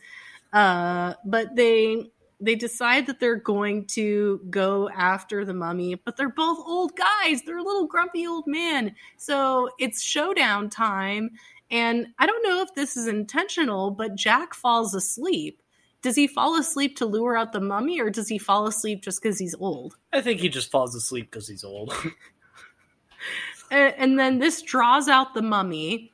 [0.53, 6.29] Uh, but they they decide that they're going to go after the mummy, but they're
[6.31, 7.43] both old guys.
[7.43, 8.95] They're a little grumpy old man.
[9.19, 11.31] So it's showdown time.
[11.71, 15.63] And I don't know if this is intentional, but Jack falls asleep.
[16.03, 19.23] Does he fall asleep to lure out the mummy, or does he fall asleep just
[19.23, 19.97] because he's old?
[20.13, 21.93] I think he just falls asleep because he's old.
[23.71, 26.13] A- and then this draws out the mummy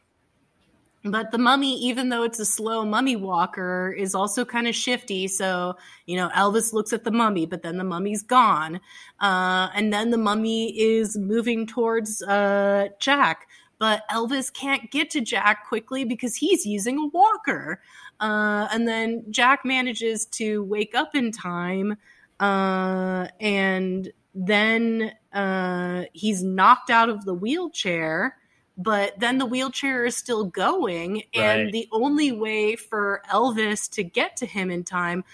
[1.11, 5.29] but the mummy even though it's a slow mummy walker is also kind of shifty
[5.29, 8.81] so you know elvis looks at the mummy but then the mummy's gone
[9.21, 13.47] uh, and then the mummy is moving towards uh, jack
[13.79, 17.81] but elvis can't get to jack quickly because he's using a walker
[18.21, 21.97] uh, and then jack manages to wake up in time
[22.41, 28.37] uh, and then uh, he's knocked out of the wheelchair
[28.79, 31.73] but then the wheelchair is still going and Right.
[31.73, 35.25] the only way for elvis to get to him in time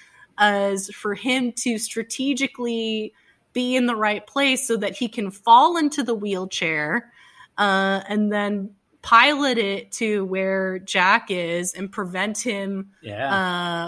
[0.41, 3.13] is for him to strategically
[3.53, 7.13] be in the right place so that he can fall into the wheelchair
[7.59, 8.71] uh, and then
[9.03, 13.35] pilot it to where jack is and prevent him yeah.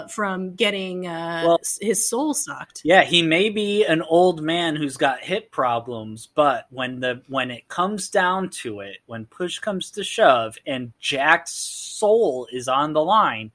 [0.03, 4.75] uh, from getting uh, Well- his soul sucked Yeah, he may be an old man
[4.75, 9.59] who's got hip problems, but when the when it comes down to it, when push
[9.59, 13.51] comes to shove and Jack's soul is on the line,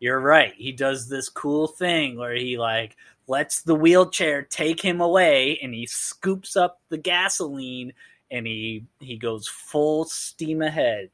[0.00, 0.54] you're right.
[0.56, 2.96] He does this cool thing where he like
[3.26, 7.92] lets the wheelchair take him away and he scoops up the gasoline
[8.30, 11.10] and he he goes full steam ahead.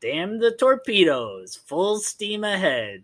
[0.00, 3.02] Damn the torpedoes, full steam ahead.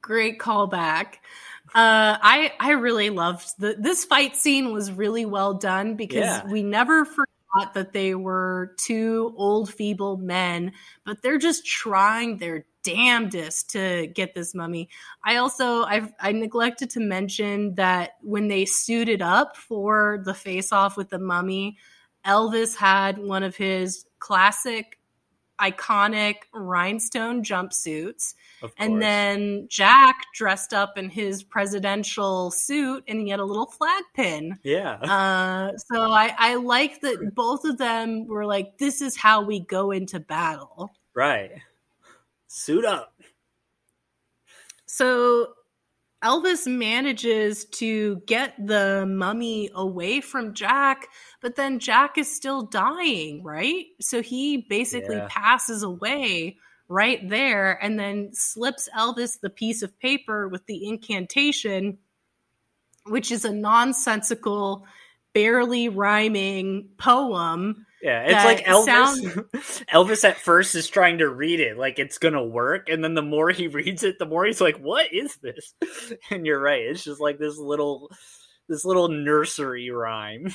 [0.00, 1.14] great callback.
[1.74, 6.46] Uh, I I really loved the this fight scene was really well done because Yeah.
[6.46, 10.72] we never forgot that they were two old feeble men,
[11.04, 14.88] but they're just trying their damnedest to get this mummy.
[15.24, 20.72] I also I I neglected to mention that when they suited up for the face
[20.72, 21.78] off with the mummy,
[22.26, 24.98] Elvis had one of his classic
[25.60, 28.34] iconic rhinestone jumpsuits
[28.78, 34.02] and then Jack dressed up in his presidential suit and he had a little flag
[34.14, 34.58] pin.
[34.64, 39.42] yeah, Uh, so I, I like that both of them were like, this is how
[39.42, 40.92] we go into battle.
[41.14, 41.52] right.
[42.48, 43.14] Suit up.
[44.86, 45.54] So
[46.22, 51.08] Elvis manages to get the mummy away from Jack,
[51.40, 53.86] but then Jack is still dying, right?
[54.00, 55.26] So he basically Yeah.
[55.28, 56.58] passes away
[56.88, 61.98] right there and then slips Elvis the piece of paper with the incantation,
[63.06, 64.86] which is a nonsensical,
[65.32, 67.86] barely rhyming poem.
[68.02, 68.84] Yeah, it's like Elvis.
[68.84, 69.24] sound-
[69.92, 73.22] Elvis at first is trying to read it like it's gonna work, and then the
[73.22, 75.72] more he reads it, the more he's like, "What is this?"
[76.30, 78.10] And you're right; it's just like this little,
[78.68, 80.52] this little nursery rhyme.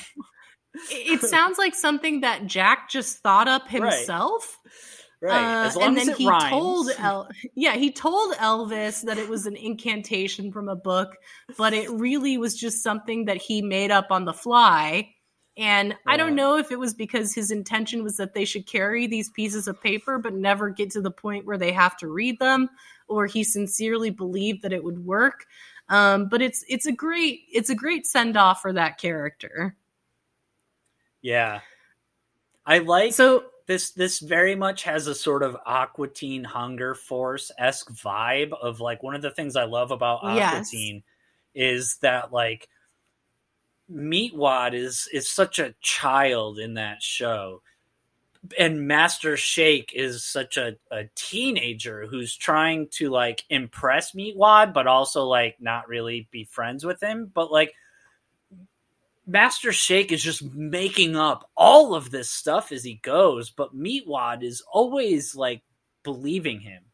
[0.90, 4.58] It sounds like something that Jack just thought up himself.
[5.20, 5.62] Right.
[5.64, 6.50] Uh, as long and as then he rhymes.
[6.50, 11.16] told El- yeah he told Elvis that it was an incantation from a book,
[11.56, 15.08] but it really was just something that he made up on the fly.
[15.58, 19.08] And I don't know if it was because his intention was that they should carry
[19.08, 22.38] these pieces of paper but never get to the point where they have to read
[22.38, 22.70] them,
[23.08, 25.46] or he sincerely believed that it would work.
[25.88, 29.76] Um, but it's it's a great it's a great send off for that character.
[31.22, 31.60] yeah,
[32.64, 33.90] I like So this.
[33.90, 39.02] This very much has a sort of Aqua Teen Hunger Force esque vibe of like
[39.02, 40.70] one of the things I love about Aqua Yes.
[40.70, 41.02] Teen
[41.54, 42.68] is that like
[43.92, 47.62] Meatwad is is such a child in that show.
[48.58, 54.86] And Master Shake is such a, a teenager who's trying to like impress Meatwad, but
[54.86, 57.30] also like not really be friends with him.
[57.34, 57.74] But like
[59.26, 64.42] Master Shake is just making up all of this stuff as he goes, but Meatwad
[64.42, 65.62] is always like
[66.02, 66.84] believing him.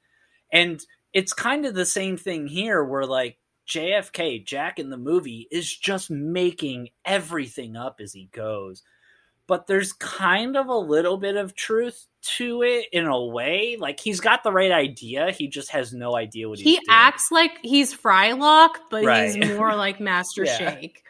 [0.51, 0.80] And
[1.12, 5.74] it's kind of the same thing here where like JFK, Jack in the movie, is
[5.74, 8.82] just making everything up as he goes.
[9.46, 12.06] But there's kind of a little bit of truth
[12.38, 13.76] to it in a way.
[13.78, 16.84] Like he's got the right idea, he just has no idea what he he's doing.
[16.86, 19.34] He acts like he's Frylock, but Right.
[19.34, 20.56] he's more like Master Yeah.
[20.56, 21.02] Shake.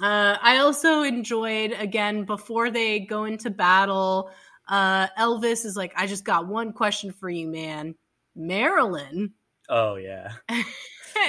[0.00, 4.30] Uh, I also enjoyed again before they go into battle.
[4.68, 7.94] Uh, Elvis is like, "I just got one question for you, man,
[8.36, 9.34] Marilyn."
[9.68, 10.32] Oh yeah.
[10.48, 10.64] and,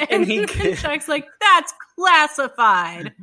[0.10, 3.14] And he- Chuck's like, "That's classified."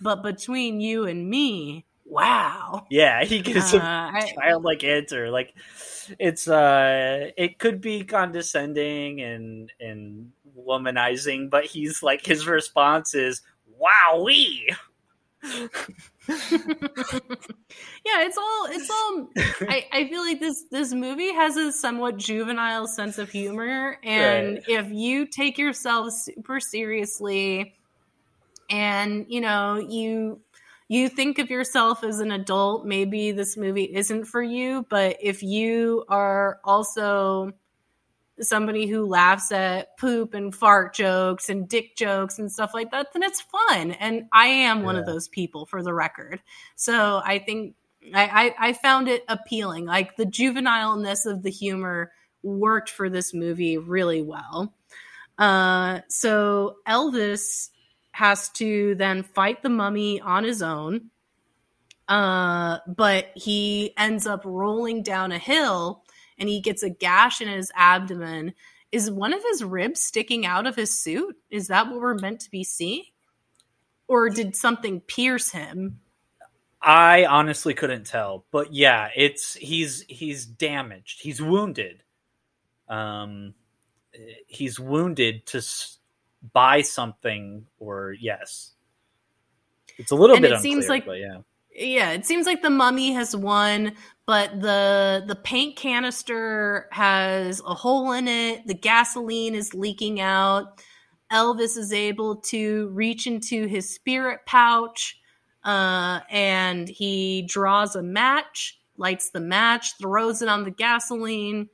[0.00, 2.86] But between you and me, wow.
[2.90, 5.30] Yeah, he gives Uh, a I- childlike answer.
[5.30, 5.54] Like
[6.18, 13.42] it's uh it could be condescending and and womanizing, but he's like his response is
[13.80, 14.74] wowee.
[16.28, 19.28] yeah, it's all it's all
[19.68, 24.58] I, I feel like this this movie has a somewhat juvenile sense of humor and
[24.58, 24.62] Right.
[24.66, 27.74] if you take yourself super seriously
[28.70, 30.40] and you know you
[30.88, 35.42] you think of yourself as an adult maybe this movie isn't for you but if
[35.42, 37.52] you are also
[38.40, 43.12] somebody who laughs at poop and fart jokes and dick jokes and stuff like that,
[43.12, 43.92] then it's fun.
[43.92, 46.40] And I am one of those people for the record.
[46.74, 47.74] So I think
[48.14, 49.86] I, I, I found it appealing.
[49.86, 52.12] Like the juvenileness of the humor
[52.42, 54.74] worked for this movie really well.
[55.38, 57.70] Uh, so Elvis
[58.12, 61.10] has to then fight the mummy on his own.
[62.08, 66.04] Uh, but he ends up rolling down a hill
[66.38, 68.54] and he gets a gash in his abdomen.
[68.92, 71.36] Is one of his ribs sticking out of his suit?
[71.50, 73.02] Is that what we're meant to be seeing?
[74.08, 76.00] Or did something pierce him?
[76.80, 81.20] I honestly couldn't tell, but yeah, it's he's he's damaged.
[81.22, 82.02] He's wounded.
[82.88, 83.54] Um
[84.46, 85.98] he's wounded to s-
[86.52, 88.72] by something or yes.
[89.98, 91.38] It's a little And bit it unclear, seems like- but yeah.
[91.76, 93.94] Yeah, it seems like the mummy has won,
[94.26, 98.66] but the the paint canister has a hole in it.
[98.66, 100.82] The gasoline is leaking out.
[101.32, 105.20] Elvis is able to reach into his spirit pouch,
[105.64, 111.68] uh, and he draws a match, lights the match, throws it on the gasoline,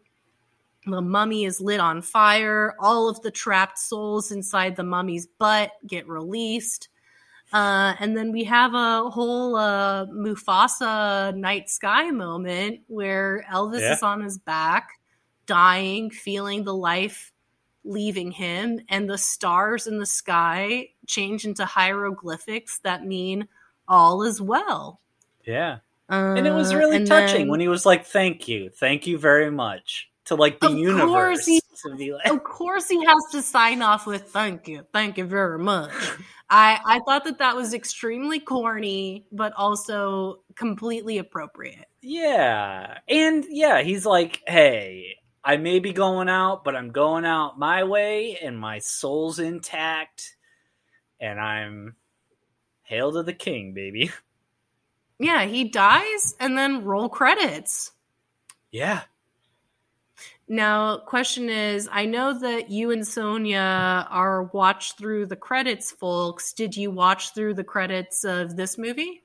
[0.86, 2.74] The mummy is lit on fire.
[2.80, 6.88] All of the trapped souls inside the mummy's butt get released.
[7.53, 13.92] Uh, and then we have a whole uh, Mufasa night sky moment where Elvis Yeah.
[13.92, 15.00] is on his back,
[15.46, 17.32] dying, feeling the life
[17.84, 23.48] leaving him, and the stars in the sky change into hieroglyphics that mean
[23.88, 25.00] all is well.
[25.44, 25.78] Yeah.
[26.09, 29.18] Uh, And it was really touching then- when he was like, "Thank you, thank you
[29.18, 31.61] very much." To like the universe he-
[32.12, 35.90] like, of course he has to sign off with thank you thank you very much
[36.53, 42.98] i i thought that that was extremely corny but also completely appropriate Yeah.
[43.09, 47.84] And yeah, he's like, hey, I may be going out, but I'm going out my
[47.84, 50.36] way and my soul's intact.
[51.20, 51.94] And I'm
[52.82, 54.11] hail to the king, baby.
[55.20, 57.92] yeah he dies and then roll credits
[58.72, 59.03] Yeah.
[60.53, 66.53] Now question is i know that you and sonia are watch through the credits folks
[66.53, 69.22] did you watch through the credits of this movie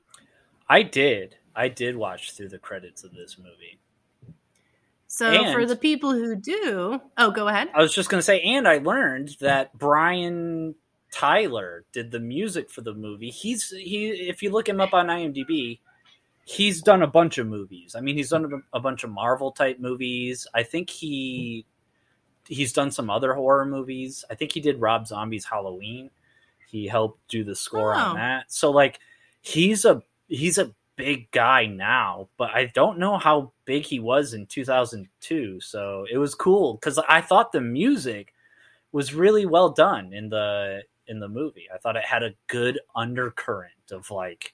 [0.69, 1.37] I did.
[1.55, 3.79] I did watch through the credits of this movie.
[5.07, 8.23] so And- for the people who do oh go ahead I was just going to
[8.25, 10.75] say, and I learned that Brian
[11.11, 13.29] Tyler did the music for the movie.
[13.29, 14.09] He's he.
[14.29, 15.79] If you look him up on IMDb,
[16.47, 17.93] he's done a bunch of movies.
[17.93, 20.47] I mean, he's done a, bunch of Marvel type movies.
[20.53, 21.65] I think he
[22.47, 24.23] he's done some other horror movies.
[24.31, 26.09] I think he did Rob Zombie's Halloween.
[26.69, 27.97] He helped do the score Oh.
[27.97, 28.45] on that.
[28.49, 28.99] So like,
[29.41, 34.33] he's a he's a big guy now, but I don't know how big he was
[34.33, 35.59] in 2002.
[35.59, 38.33] So it was cool because I thought the music
[38.93, 41.67] was really well done in the in the movie.
[41.73, 44.53] I thought it had a good undercurrent of like,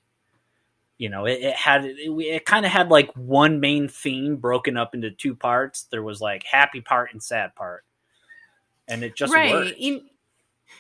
[0.97, 4.77] you know, it, it had it, it kind of had like one main theme broken
[4.77, 5.87] up into two parts.
[5.91, 7.83] There was like happy part and sad part,
[8.87, 9.77] and it just worked.
[9.77, 10.01] You,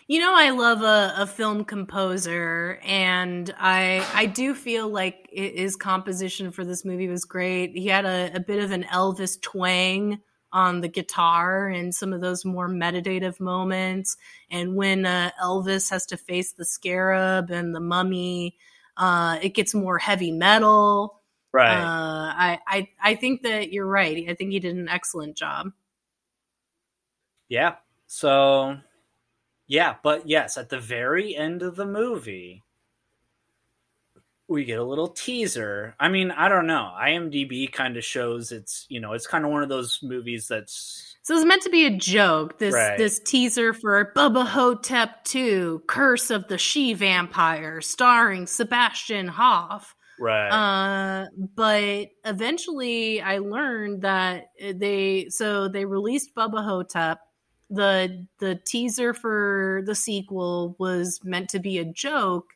[0.07, 5.75] you know, I love a, a film composer, and I I do feel like his
[5.75, 7.75] composition for this movie was great.
[7.75, 10.19] He had a, a bit of an Elvis twang
[10.51, 14.15] on the guitar and some of those more meditative moments.
[14.51, 18.55] And when uh, Elvis has to face the scarab and the mummy,
[18.97, 21.19] uh, it gets more heavy metal.
[21.51, 21.77] Right.
[21.77, 24.27] Uh, I, I I think that you're right.
[24.27, 25.71] I think he did an excellent job.
[27.47, 27.75] Yeah.
[28.07, 28.77] So,
[29.67, 32.63] yeah, but yes, at the very end of the movie,
[34.47, 35.95] we get a little teaser.
[35.99, 36.91] I mean, I don't know.
[36.99, 41.12] IMDb kind of shows it's, you know, it's kind of one of those movies that's
[41.23, 42.59] So it was meant to be a joke.
[42.59, 42.97] This Right.
[42.97, 49.95] this teaser for Bubba Hotep 2, Curse of the She Vampire, starring Sebastian Hoff.
[50.19, 50.49] right.
[50.49, 57.19] Uh, but eventually, I learned that they so they released Bubba Hotep.
[57.69, 62.47] the The teaser for the sequel was meant to be a joke,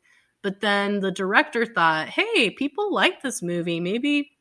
[0.43, 3.79] but then the director thought, "Hey, people like this movie.
[3.79, 4.31] Maybe,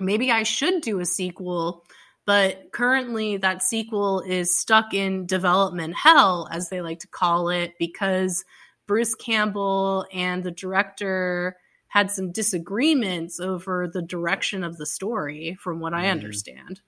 [0.00, 1.84] maybe I should do a sequel."
[2.26, 7.74] But currently, that sequel is stuck in development hell, as they like to call it,
[7.78, 8.44] because
[8.86, 11.56] Bruce Campbell and the director
[11.88, 16.10] had some disagreements over the direction of the story, from what I Mhm.
[16.10, 16.80] understand.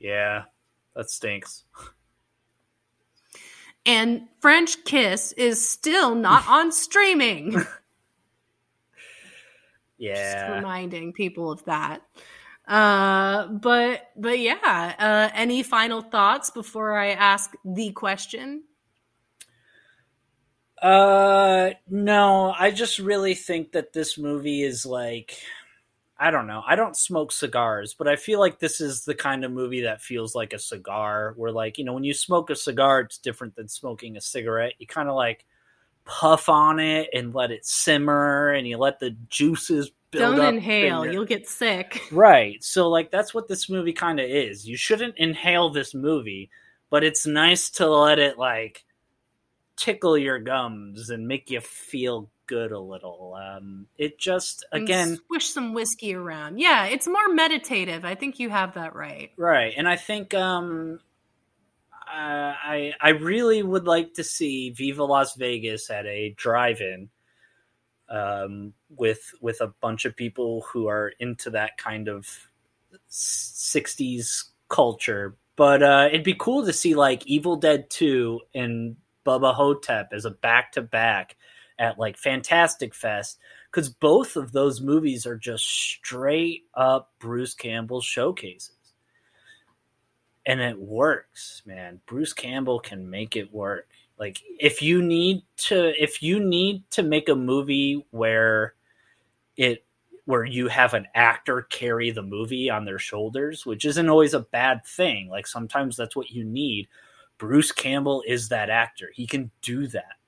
[0.00, 0.44] yeah,
[0.96, 1.64] that stinks.
[3.86, 7.52] And French Kiss is still not on streaming.
[7.52, 7.64] yeah.
[10.14, 10.56] Just Yeah.
[10.56, 12.02] reminding people of that.
[12.70, 14.94] Uh, but but yeah.
[14.98, 18.62] Uh, any final thoughts before I ask the question?
[20.80, 25.36] Uh, no, I just really think that this movie is like,
[26.18, 26.62] I don't know.
[26.66, 30.00] I don't smoke cigars, but I feel like this is the kind of movie that
[30.00, 33.56] feels like a cigar, where like you know when you smoke a cigar, it's different
[33.56, 34.74] than smoking a cigarette.
[34.78, 35.44] You kind of like
[36.04, 41.04] puff on it and let it simmer, and you let the juices Don't inhale; in
[41.04, 42.00] your- you'll get sick.
[42.12, 42.62] Right.
[42.62, 44.66] So like that's what this movie kind of is.
[44.66, 46.50] You shouldn't inhale this movie,
[46.90, 48.84] but it's nice to let it like
[49.76, 53.34] tickle your gums and make you feel good a little.
[53.40, 56.58] Um it just And again swish some whiskey around.
[56.58, 58.04] Yeah, it's more meditative.
[58.04, 59.30] I think you have that right.
[59.36, 59.72] right.
[59.76, 60.98] And I think um
[62.12, 67.08] uh, I I really would like to see Viva Las Vegas at a drive-in
[68.10, 72.48] um, with with a bunch of people who are into that kind of
[73.10, 75.36] '60s culture.
[75.56, 78.96] But uh, it'd be cool to see like Evil Dead Two and
[79.26, 81.36] Bubba Hotep as a back to back
[81.78, 83.38] at like Fantastic Fest
[83.70, 88.74] because both of those movies are just straight up Bruce Campbell showcases.
[90.46, 92.00] and it works, man.
[92.06, 93.88] Bruce Campbell can make it work.
[94.20, 98.74] Like if you need to if you need to make a movie where
[99.56, 99.82] it
[100.26, 104.40] where you have an actor carry the movie on their shoulders, which isn't always a
[104.40, 105.30] bad thing.
[105.30, 106.86] Like sometimes that's what you need.
[107.38, 109.08] Bruce Campbell is that actor.
[109.14, 110.18] He can do that.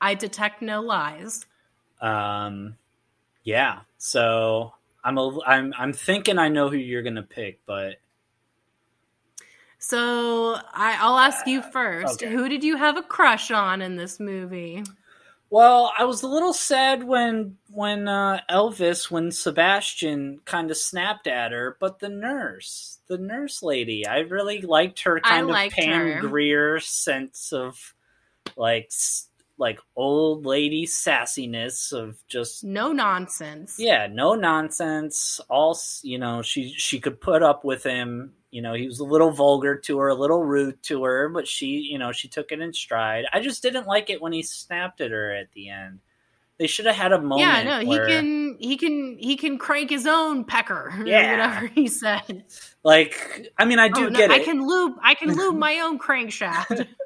[0.00, 1.44] I detect no lies.
[2.00, 2.76] Um
[3.42, 3.80] yeah.
[3.98, 7.96] So I'm a, I'm I'm thinking I know who you're going to pick, but
[9.88, 12.20] so I, will ask you first.
[12.20, 12.32] Okay.
[12.32, 14.82] Who did you have a crush on in this movie?
[15.48, 21.28] Well, I was a little sad when when uh, Elvis, when Sebastian kind of snapped
[21.28, 25.72] at her, but the nurse, the nurse lady, I really liked her kind I of
[25.72, 26.20] Pam her.
[26.20, 27.94] Grier sense of
[28.56, 28.90] like
[29.58, 33.76] like old lady sassiness of just no nonsense.
[33.78, 35.40] Yeah, no nonsense.
[35.48, 39.04] All you know, she she could put up with him you know, he was a
[39.04, 42.52] little vulgar to her, a little rude to her, but she, you know, she took
[42.52, 43.26] it in stride.
[43.30, 46.00] I just didn't like it when he snapped at her at the end.
[46.58, 47.40] They should have had a moment.
[47.40, 50.90] Yeah, no, where, he can he can he can crank his own pecker.
[51.04, 52.44] Yeah, whatever he said.
[52.82, 54.40] Like, I mean, I do oh, no, get it.
[54.40, 56.86] I can lube I can lube my own crankshaft.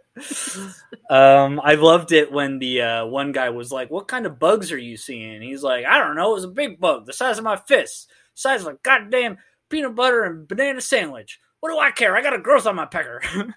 [1.11, 4.73] um, I loved it when the uh, one guy was like, "What kind of bugs
[4.73, 6.33] are you seeing?" He's like, "I don't know.
[6.33, 9.95] It was a big bug, the size of my fist, size of a goddamn peanut
[9.95, 11.39] butter and banana sandwich.
[11.61, 12.17] What do I care?
[12.17, 13.23] I got a growth on my pecker.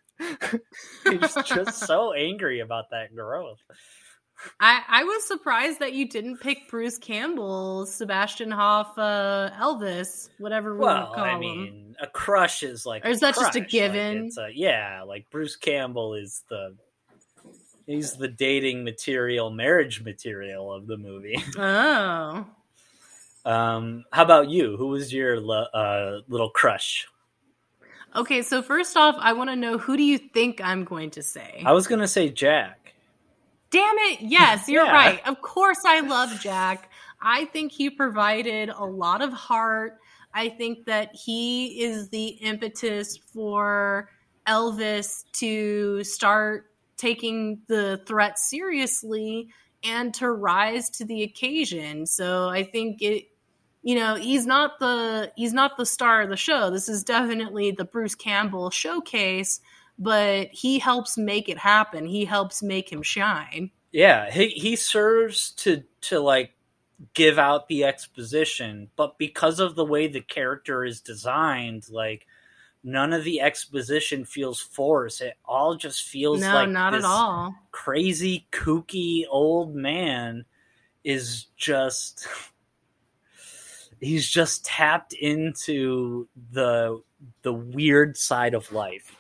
[1.09, 3.59] He's just so angry about that growth.
[4.59, 10.73] I, I was surprised that you didn't pick Bruce Campbell, Sebastian Hoff, uh, Elvis, whatever
[10.73, 11.39] we well, call I him.
[11.39, 14.31] mean, a crush is like, or is that just a given?
[14.35, 16.75] Like a, yeah, like Bruce Campbell is the
[17.85, 21.41] he's the dating material, marriage material of the movie.
[21.57, 22.45] Oh,
[23.45, 24.77] Um, how about you?
[24.77, 27.07] Who was your uh, little crush?
[28.15, 31.23] Okay, so first off, I want to know who do you think I'm going to
[31.23, 31.63] say?
[31.65, 32.82] I was gonna say Jack.
[33.73, 34.21] Damn it!
[34.21, 34.91] Yes, you're Yeah.
[34.93, 35.27] right.
[35.27, 36.91] Of course, I love Jack.
[37.19, 39.99] I think he provided a lot of heart.
[40.31, 44.09] I think that he is the impetus for
[44.47, 49.49] Elvis to start taking the threat seriously
[49.83, 52.05] and to rise to the occasion.
[52.05, 53.25] So I think it
[53.85, 56.69] you know, he's not the he's not the star of the show.
[56.69, 59.59] This is definitely the Bruce Campbell showcase,
[59.97, 62.05] but he helps make it happen.
[62.05, 63.71] He helps make him shine.
[63.91, 66.53] Yeah, he he serves to to like
[67.13, 72.25] give out the exposition, but because of the way the character is designed, like
[72.83, 75.21] none of the exposition feels forced.
[75.21, 77.55] It all just feels no, like not this at all.
[77.71, 80.45] crazy kooky old man
[81.03, 82.27] is just
[83.99, 87.01] he's just tapped into the
[87.41, 89.15] the weird side of life.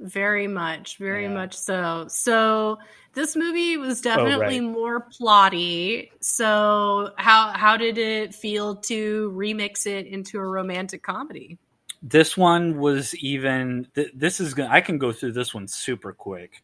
[0.00, 1.34] Very much, very Yeah.
[1.34, 2.06] much so.
[2.08, 2.78] So
[3.12, 4.62] this movie was definitely right.
[4.62, 6.10] more plotty.
[6.20, 11.58] So how how did it feel to remix it into a romantic comedy?
[12.06, 16.12] this one was even th- this is gonna i can go through this one super
[16.12, 16.62] quick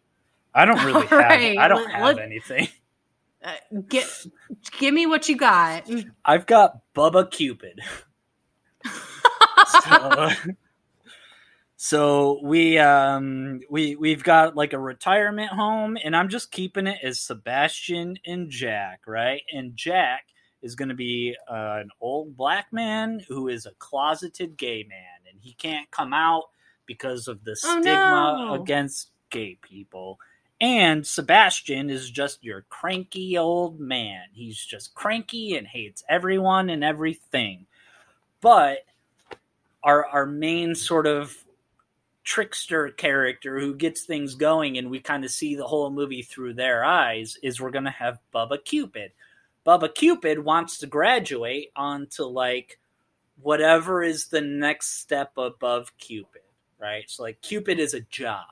[0.55, 2.69] i don't really have Alright, i don't let- have let- anything
[3.43, 3.55] Uh,
[3.89, 4.07] get
[4.79, 5.89] give me what you got.
[6.27, 7.81] i've got bubba cupid
[9.85, 10.29] so,
[11.83, 16.99] so we um we we've got like a retirement home and i'm just keeping it
[17.03, 20.27] as sebastian and jack right and jack
[20.61, 25.27] is going to be uh, an old black man who is a closeted gay man
[25.33, 26.51] and he can't come out
[26.85, 28.63] because of the Oh, stigma no.
[28.63, 30.19] against gay people
[30.61, 34.25] and Sebastian is just your cranky old man.
[34.33, 37.65] He's just cranky and hates everyone and everything.
[38.43, 38.81] But
[39.83, 41.35] our our main sort of
[42.31, 46.55] trickster character who gets things going and we kind of see the whole movie through
[46.55, 49.11] their eyes is we're going to have Bubba Cupid.
[49.67, 52.79] Bubba Cupid wants to graduate onto like
[53.43, 56.43] whatever is the next step above Cupid,
[56.79, 57.03] right?
[57.11, 58.47] So like Cupid is a job.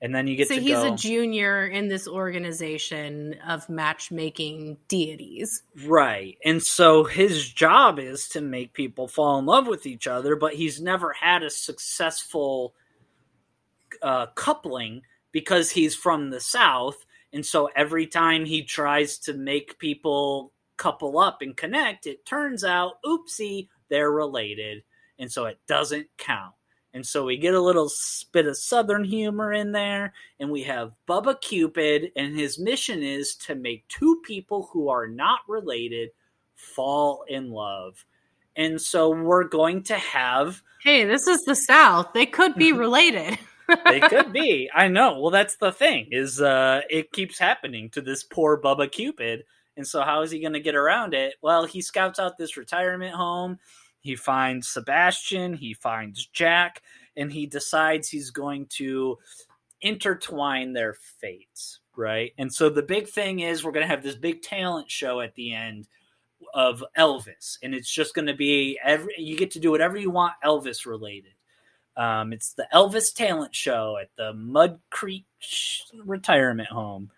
[0.00, 4.76] And then you get so to he's go a junior in this organization of matchmaking
[4.86, 5.64] deities.
[5.84, 6.38] Right.
[6.44, 10.54] And so his job is to make people fall in love with each other, but
[10.54, 12.74] he's never had a successful
[14.02, 17.04] uh, coupling because he's from the South.
[17.32, 22.64] And so every time he tries to make people couple up and connect, it turns
[22.64, 24.82] out, oopsie, they're related.
[25.18, 26.54] And so it doesn't count.
[26.94, 27.90] And so we get a little
[28.32, 33.34] bit of Southern humor in there, and we have Bubba Cupid, and his mission is
[33.46, 36.10] to make two people who are not related
[36.54, 38.04] fall in love.
[38.56, 40.60] And so we're going to have.
[40.82, 42.12] Hey, this is the South.
[42.12, 43.38] They could be related.
[43.84, 44.70] They could be.
[44.74, 45.20] I know.
[45.20, 49.44] Well, that's the thing is uh it keeps happening to this poor Bubba Cupid.
[49.76, 51.34] And so how is he going to get around it?
[51.40, 53.58] Well, he scouts out this retirement home.
[54.00, 56.82] He finds Sebastian, he finds Jack,
[57.16, 59.18] and he decides he's going to
[59.80, 62.32] intertwine their fates, right?
[62.36, 65.34] And so the big thing is we're going to have this big talent show at
[65.34, 65.88] the end
[66.52, 70.10] of Elvis, and it's just going to be every you get to do whatever you
[70.10, 71.32] want Elvis related.
[71.96, 75.26] Um, it's the Elvis talent show at the Mud Creek
[76.04, 77.10] retirement home.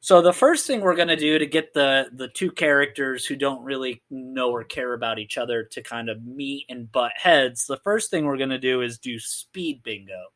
[0.00, 3.36] So the first thing we're going to do to get the the two characters who
[3.36, 7.66] don't really know or care about each other to kind of meet and butt heads,
[7.66, 10.26] the first thing we're going to do is do speed bingo.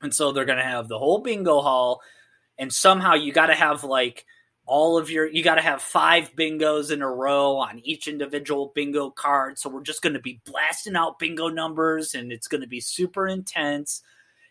[0.00, 2.02] And so they're going to have the whole bingo hall
[2.58, 4.26] and somehow you got to have like
[4.66, 8.72] all of your you got to have five bingos in a row on each individual
[8.74, 9.58] bingo card.
[9.58, 12.80] So we're just going to be blasting out bingo numbers and it's going to be
[12.80, 14.02] super intense.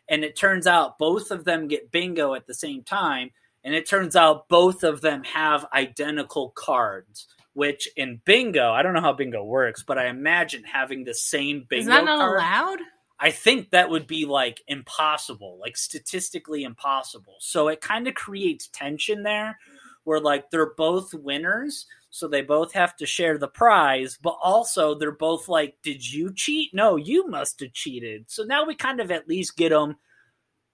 [0.10, 3.32] And it turns out both of them get bingo at the same time
[3.64, 8.94] and it turns out both of them have identical cards which in bingo i don't
[8.94, 12.38] know how bingo works but i imagine having the same bingo is that not card,
[12.38, 12.80] allowed
[13.20, 18.68] i think that would be like impossible like statistically impossible so it kind of creates
[18.68, 19.58] tension there
[20.04, 24.94] where like they're both winners so they both have to share the prize but also
[24.96, 29.00] they're both like did you cheat no you must have cheated so now we kind
[29.00, 29.96] of at least get them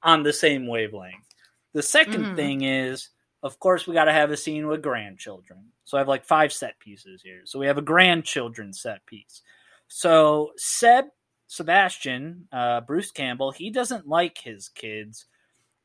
[0.04, 1.26] on the same wavelength
[1.74, 2.36] the 2nd Mhm.
[2.36, 3.10] thing is,
[3.44, 5.72] of course, we got to have a scene with grandchildren.
[5.86, 7.42] So I have like five set pieces here.
[7.46, 9.44] So we have a grandchildren set piece.
[9.88, 11.06] So Seb,
[11.48, 15.28] Sebastian, uh, Bruce Campbell, he doesn't like his kids.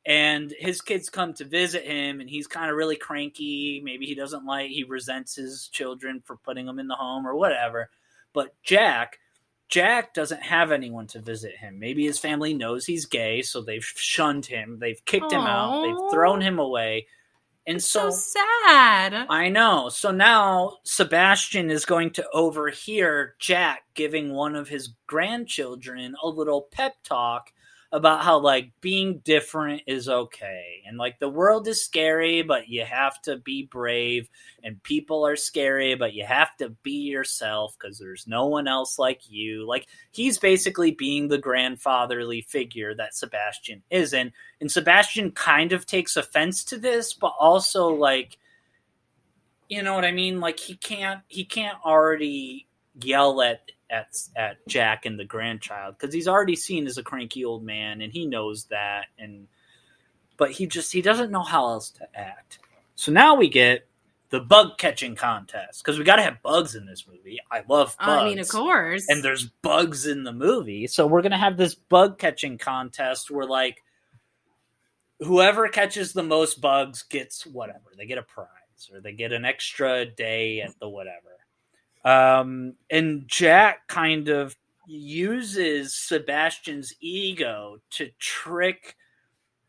[0.06, 3.80] And his kids come to visit him, and he's kind of really cranky.
[3.82, 7.34] Maybe he doesn't like, he resents his children for putting them in the home or
[7.34, 7.88] whatever.
[8.34, 9.18] But Jack,
[9.68, 11.78] Jack doesn't have anyone to visit him.
[11.78, 14.78] Maybe his family knows he's gay, so they've shunned him.
[14.78, 15.82] They've kicked him out.
[15.82, 17.06] They've thrown him away.
[17.66, 19.88] And so so, sad I know.
[19.88, 26.68] So now Sebastian is going to overhear Jack giving one of his grandchildren a little
[26.70, 27.52] pep talk
[27.94, 30.82] about how like being different is okay.
[30.84, 34.28] And like the world is scary but you have to be brave.
[34.64, 38.98] And people are scary but you have to be yourself because there's no one else
[38.98, 39.64] like you.
[39.64, 46.16] Like he's basically being the grandfatherly figure that sebastian isn't and sebastian kind of takes
[46.16, 48.38] offense to this but also like
[49.68, 50.40] you know what i mean?
[50.40, 52.66] Like he can't he can't already
[53.00, 57.44] yell at at at Jack and the grandchild because he's already seen as a cranky
[57.44, 59.46] old man and he knows that and
[60.36, 62.58] but he just he doesn't know how else to act.
[62.96, 63.86] So now we get
[64.30, 67.38] the bug catching contest because we got to have bugs in this movie.
[67.50, 68.08] I love bugs.
[68.08, 70.86] i mean of course And there's bugs in the movie.
[70.86, 73.82] So we're going to have this bug catching contest where like
[75.20, 77.92] whoever catches the most bugs gets whatever.
[77.96, 78.48] They get a prize
[78.92, 81.38] or they get an extra day at the whatever.
[82.04, 88.96] Um, and Jack kind of uses Sebastian's ego to trick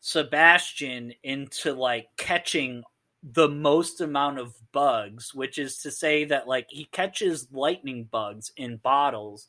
[0.01, 2.83] Sebastian into like catching
[3.23, 8.51] the most amount of bugs, which is to say that like he catches lightning bugs
[8.57, 9.47] in bottles.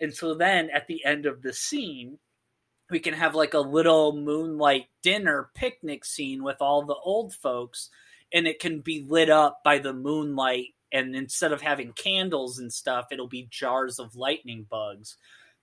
[0.00, 2.18] And so then at the end of the scene,
[2.90, 7.88] we can have like a little moonlight dinner picnic scene with all the old folks
[8.32, 12.72] and it can be lit up by the moonlight and instead of having candles and
[12.72, 15.16] stuff it'll be jars of lightning bugs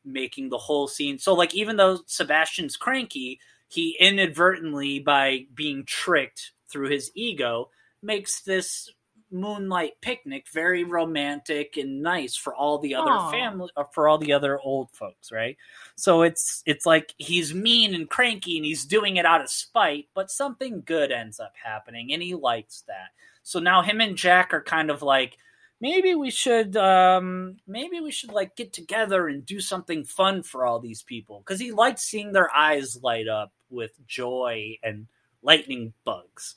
[0.05, 1.19] making the whole scene.
[1.19, 7.69] So like even though sebastian's cranky he inadvertently by being tricked through his ego
[8.01, 8.89] makes this
[9.33, 13.31] moonlight picnic very romantic and nice for all the other Aw.
[13.31, 15.55] family uh, for all the other old folks right?
[15.95, 20.07] So it's it's like he's mean and cranky and he's doing it out of spite
[20.13, 23.11] but something good ends up happening and he likes that
[23.43, 25.37] so now him and jack are kind of like
[25.79, 30.65] maybe we should um maybe we should like get together and do something fun for
[30.65, 35.07] all these people because he likes seeing their eyes light up with joy and
[35.41, 36.55] lightning bugs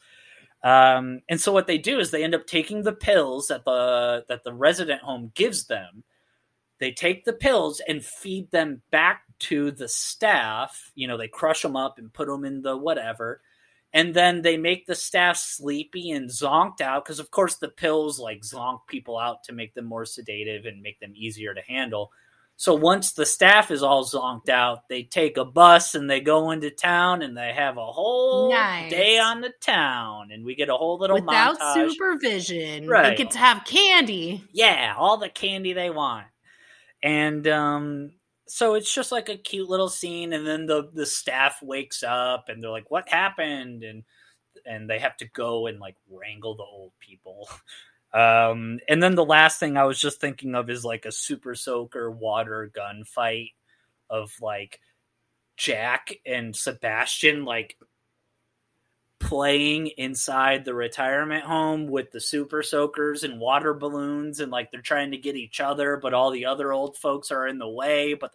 [0.64, 4.24] um, and so what they do is they end up taking the pills that the
[4.28, 6.05] that the resident home gives them.
[6.80, 10.91] They take the pills and feed them back to the staff.
[10.95, 13.43] You know, they crush them up and put them in the whatever,
[13.95, 18.18] and then they make the staff sleepy and zonked out because, of course, the pills
[18.18, 22.11] like zonk people out to make them more sedative and make them easier to handle.
[22.57, 26.51] So once the staff is all zonked out, they take a bus and they go
[26.53, 28.90] into town and they have a whole Nice.
[28.90, 31.90] day on the town, and we get a whole little without montage.
[31.90, 33.16] supervision Right.
[33.16, 36.26] they get to have candy Yeah, all the candy they want.
[37.03, 38.12] and um,
[38.55, 42.48] so it's just like a cute little scene, and then the the staff wakes up
[42.48, 44.05] and they're like, "What happened?" and
[44.64, 47.48] and they have to go and like wrangle the old people.
[48.12, 51.57] Um, and then the last thing I was just thinking of is like a super
[51.57, 53.50] soaker water gun fight
[54.09, 54.78] of like
[55.57, 57.76] Jack and Sebastian like
[59.25, 64.81] playing inside the retirement home with the super soakers and water balloons and like they're
[64.81, 68.14] trying to get each other but all the other old folks are in the way
[68.14, 68.31] but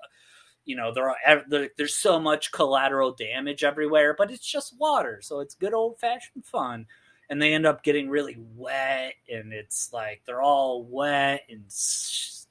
[0.66, 1.44] you know there are
[1.78, 6.46] there's so much collateral damage everywhere but it's just water so it's good old fashioned
[6.46, 6.86] fun.
[7.32, 11.66] And they end up getting really wet and it's like they're all wet and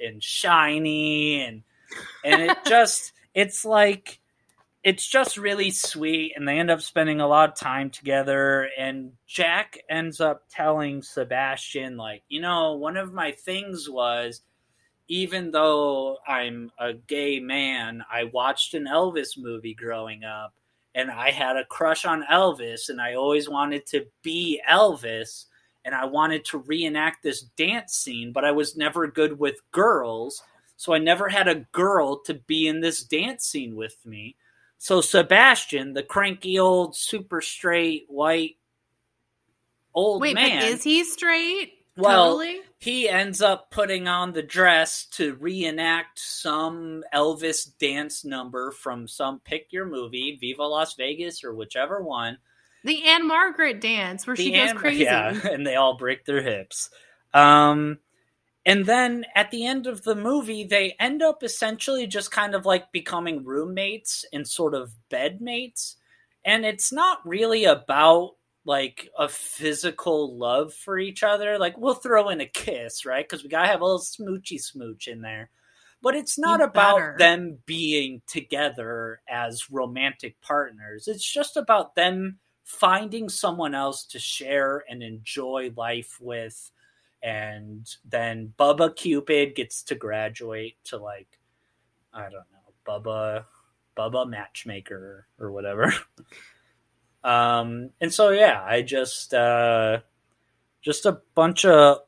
[0.00, 1.64] and shiny and
[2.24, 4.20] and it just it's like
[4.88, 9.12] it's just really sweet and they end up spending a lot of time together and
[9.26, 14.40] jack ends up telling sebastian like you know one of my things was
[15.06, 20.54] even though i'm a gay man i watched an elvis movie growing up
[20.94, 25.44] and i had a crush on elvis and i always wanted to be elvis
[25.84, 30.42] and i wanted to reenact this dance scene but i was never good with girls
[30.78, 34.34] so i never had a girl to be in this dance scene with me
[34.78, 38.56] so Sebastian, the cranky old super straight white
[39.94, 41.72] old Wait, man, but is he straight?
[41.96, 42.60] well, totally?
[42.78, 49.40] he ends up putting on the dress to reenact some Elvis dance number from some
[49.40, 52.38] pick your movie, Viva Las Vegas or whichever one.
[52.84, 55.02] The Ann-Margret dance where The she goes Anne- crazy.
[55.04, 56.90] Yeah, and they all break their hips.
[57.34, 57.98] Um,
[58.66, 62.66] and then at the end of the movie, they end up essentially just kind of
[62.66, 65.94] like becoming roommates and sort of bedmates.
[66.44, 68.32] And it's not really about
[68.64, 71.58] like a physical love for each other.
[71.58, 73.26] Like we'll throw in a kiss, right?
[73.26, 75.50] Because we gotta have a little smoochy smooch in there.
[76.02, 77.16] But it's not You about better.
[77.18, 81.08] them being together as romantic partners.
[81.08, 86.70] It's just about them finding someone else to share and enjoy life with.
[87.22, 91.38] And then Bubba Cupid gets to graduate to like,
[92.12, 93.44] I don't know, Bubba,
[93.96, 95.92] Bubba Matchmaker or whatever.
[97.24, 99.98] um, and so yeah, I just, uh,
[100.80, 101.98] just a bunch of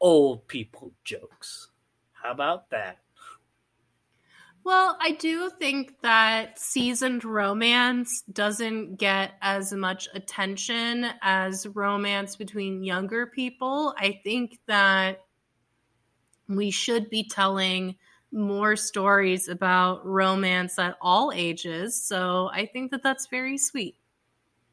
[0.00, 1.68] old people jokes.
[2.12, 2.98] How about that?
[4.66, 12.82] Well, I do think that seasoned romance doesn't get as much attention as romance between
[12.82, 13.94] younger people.
[13.96, 15.20] I think that
[16.48, 17.94] we should be telling
[18.32, 22.02] more stories about romance at all ages.
[22.02, 23.94] So I think that that's very sweet.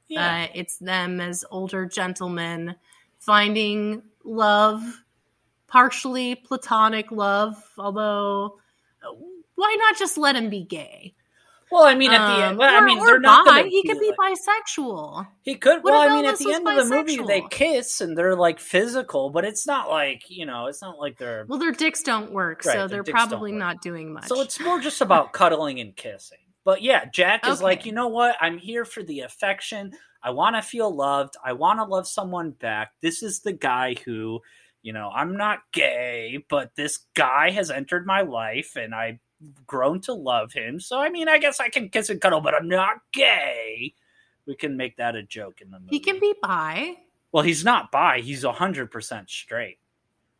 [0.07, 0.45] Yeah.
[0.45, 2.75] Uh, it's them as older gentlemen
[3.19, 4.81] finding love,
[5.67, 8.57] partially platonic love, although
[9.55, 11.15] why not just let him be gay?
[11.71, 13.47] well, I mean, at the Um, end, well, I mean, they're not.
[13.47, 13.63] bi.
[13.63, 15.27] He could be like- bisexual.
[15.41, 15.83] He could.
[15.83, 19.31] Well, I mean, at the end of the movie, they kiss and they're like physical,
[19.31, 21.45] but it's not like you know, it's not like they're.
[21.47, 24.27] Well, their dicks don't work, Right, so they're probably not doing much.
[24.27, 26.37] So it's more just about cuddling and kissing.
[26.63, 27.63] But yeah, Jack is Okay.
[27.63, 28.37] like, you know what?
[28.39, 29.93] I'm here for the affection.
[30.21, 31.35] I want to feel loved.
[31.43, 32.91] I want to love someone back.
[33.01, 34.39] This is the guy who,
[34.81, 39.19] you know, I'm not gay, but this guy has entered my life and I've
[39.67, 40.79] grown to love him.
[40.79, 43.93] So, I mean, I guess I can kiss and cuddle, but I'm not gay.
[44.45, 45.89] We can make that a joke in the movie.
[45.91, 46.95] he can be bi.
[47.31, 48.19] Well, he's not bi.
[48.19, 49.77] He's 100% straight.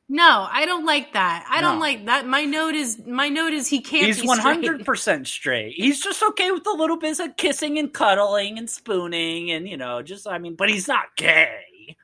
[0.10, 1.46] No, I don't like that.
[1.50, 2.28] I don't like that.
[2.28, 4.06] My note is my note is he can't.
[4.06, 4.56] He's be one straight.
[4.56, 5.74] hundred percent straight.
[5.76, 9.78] He's just okay with a little bit of kissing and cuddling and spooning and you
[9.78, 11.96] know, just I mean, but he's not gay.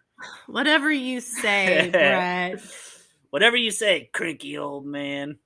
[0.48, 2.62] Whatever you say, Brett.
[3.32, 5.38] Whatever you say, cranky old man.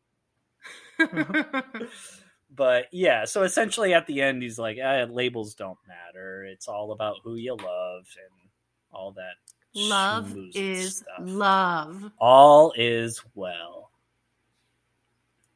[2.56, 6.46] But yeah, so essentially at the end, he's like, eh, labels don't matter.
[6.46, 8.50] It's all about who you love and
[8.92, 9.34] all that.
[9.74, 11.08] love is stuff.
[11.20, 12.12] love.
[12.20, 13.90] all is well.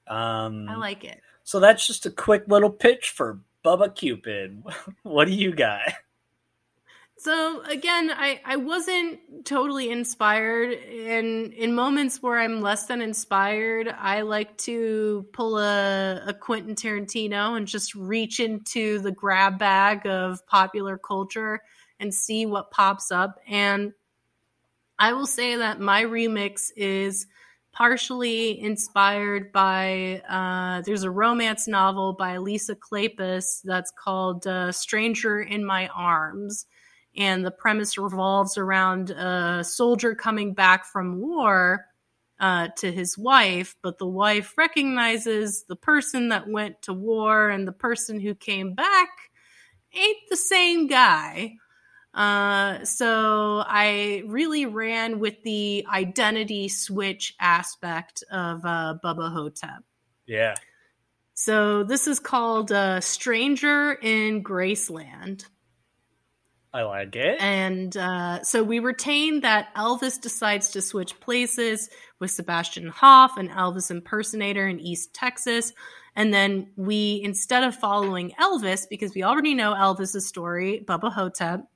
[0.07, 1.21] Um, I like it.
[1.43, 4.63] So that's just a quick little pitch for Bubba Cupid.
[5.03, 5.93] what do you got?
[7.19, 13.87] So again, I, I wasn't totally inspired and in moments where I'm less than inspired,
[13.87, 20.05] I like to pull a, a Quentin Tarantino and just reach into the grab bag
[20.05, 21.63] of popular culture
[21.99, 23.39] and see what pops up.
[23.47, 23.93] And
[24.99, 27.25] I will say that my remix is
[27.71, 35.41] partially inspired by uh, there's a romance novel by Lisa Kleypas that's called uh, Stranger
[35.41, 36.67] in My Arms
[37.17, 41.85] and the premise revolves around a soldier coming back from war
[42.39, 47.67] uh, to his wife, but the wife recognizes the person that went to war and
[47.67, 49.09] the person who came back
[49.93, 51.55] ain't the same guy.
[52.13, 59.83] Uh, so I really ran with the identity switch aspect of uh, Bubba Ho-Tep.
[60.25, 60.55] Yeah.
[61.33, 65.45] So this is called uh, Stranger in Graceland.
[66.73, 67.37] I like it.
[67.39, 71.89] And uh, so we retain that Elvis decides to switch places
[72.19, 75.73] with Sebastian Hoff, an Elvis impersonator in East Texas.
[76.15, 81.67] And then we, instead of following Elvis, because we already know Elvis's story, Bubba Ho-Tep,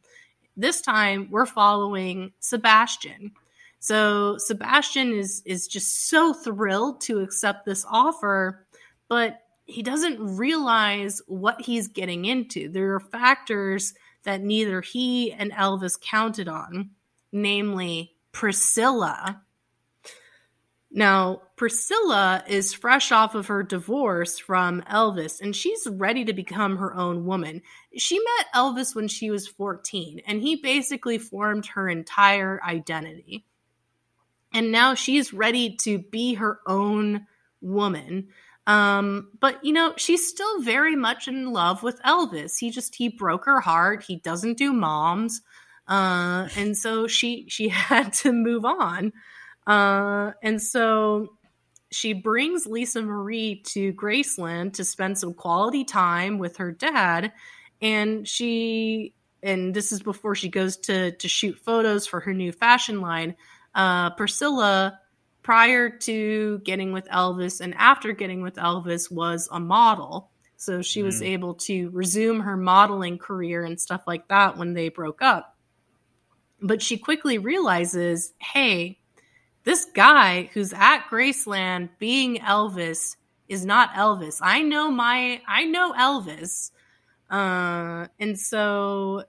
[0.58, 3.32] this time we're following Sebastian.
[3.80, 8.66] So Sebastian is is just so thrilled to accept this offer,
[9.08, 12.70] but he doesn't realize what he's getting into.
[12.70, 16.92] There are factors that neither he and Elvis counted on,
[17.32, 19.44] namely Priscilla.
[20.94, 26.78] Now, Priscilla is fresh off of her divorce from Elvis and she's ready to become
[26.78, 27.62] her own woman.
[27.98, 33.46] She met Elvis when she was 14 and he basically formed her entire identity.
[34.54, 37.26] And now she's ready to be her own
[37.62, 38.28] woman.
[38.68, 42.60] Um, but you know, she's still very much in love with Elvis.
[42.60, 44.04] He just he broke her heart.
[44.04, 45.42] He doesn't do moms.
[45.88, 49.14] Uh, and so she she had to move on.
[49.66, 51.34] Uh, and so
[51.92, 57.34] she brings Lisa Marie to Graceland to spend some quality time with her dad.
[57.82, 62.52] And she and this is before she goes to to shoot photos for her new
[62.52, 63.36] fashion line.
[63.74, 65.00] Uh, Priscilla
[65.44, 70.30] prior to getting with Elvis and after getting with Elvis was a model.
[70.58, 71.06] So she mm.
[71.06, 75.56] was able to resume her modeling career and stuff like that when they broke up.
[76.62, 79.00] But she quickly realizes, hey,
[79.64, 83.16] this guy who's at Graceland being Elvis
[83.48, 84.40] is not Elvis.
[84.42, 86.72] I know my I know Elvis.
[87.30, 89.24] Uh, and so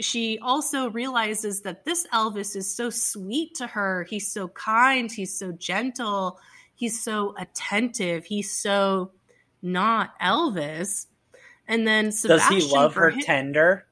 [0.00, 4.04] she also realizes that this Elvis is so sweet to her.
[4.04, 5.10] He's so kind.
[5.10, 6.38] He's so gentle.
[6.74, 8.24] He's so attentive.
[8.24, 9.12] He's so
[9.62, 11.06] not Elvis.
[11.68, 13.86] And then Sebastian does he love her him, tender?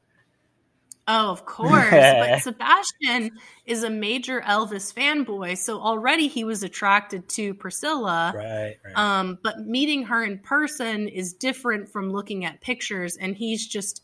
[1.09, 1.91] Oh, of course.
[1.91, 3.31] but Sebastian
[3.65, 8.33] is a major Elvis fanboy, so already he was attracted to Priscilla.
[8.35, 8.97] Right, right.
[8.97, 14.03] Um, but meeting her in person is different from looking at pictures, and he's just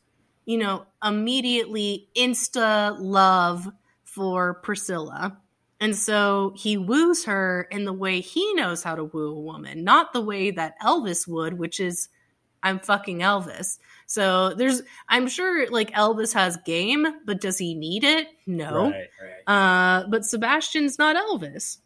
[0.49, 3.71] you know, immediately insta love
[4.05, 5.39] for Priscilla.
[5.79, 9.85] And so he woos her in the way he knows how to woo a woman,
[9.85, 12.09] not the way that Elvis would, which is
[12.63, 13.79] I'm fucking Elvis.
[14.07, 18.29] So there's I'm sure like Elvis has game, but does he need it?
[18.47, 18.91] No.
[18.91, 19.09] Right,
[19.47, 20.01] right.
[20.03, 21.77] Uh, but Sebastian's not Elvis.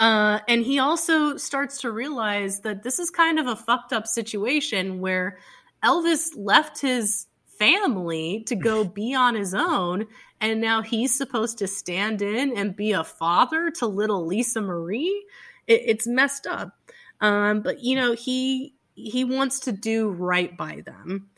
[0.00, 4.08] Uh, and he also starts to realize that this is kind of a fucked up
[4.08, 5.38] situation where
[5.84, 7.26] Elvis left his
[7.58, 10.06] family to go be on his own.
[10.40, 15.26] And now he's supposed to stand in and be a father to little Lisa Marie.
[15.66, 16.76] It, it's messed up.
[17.20, 21.28] Um, but you know, he he wants to do right by them.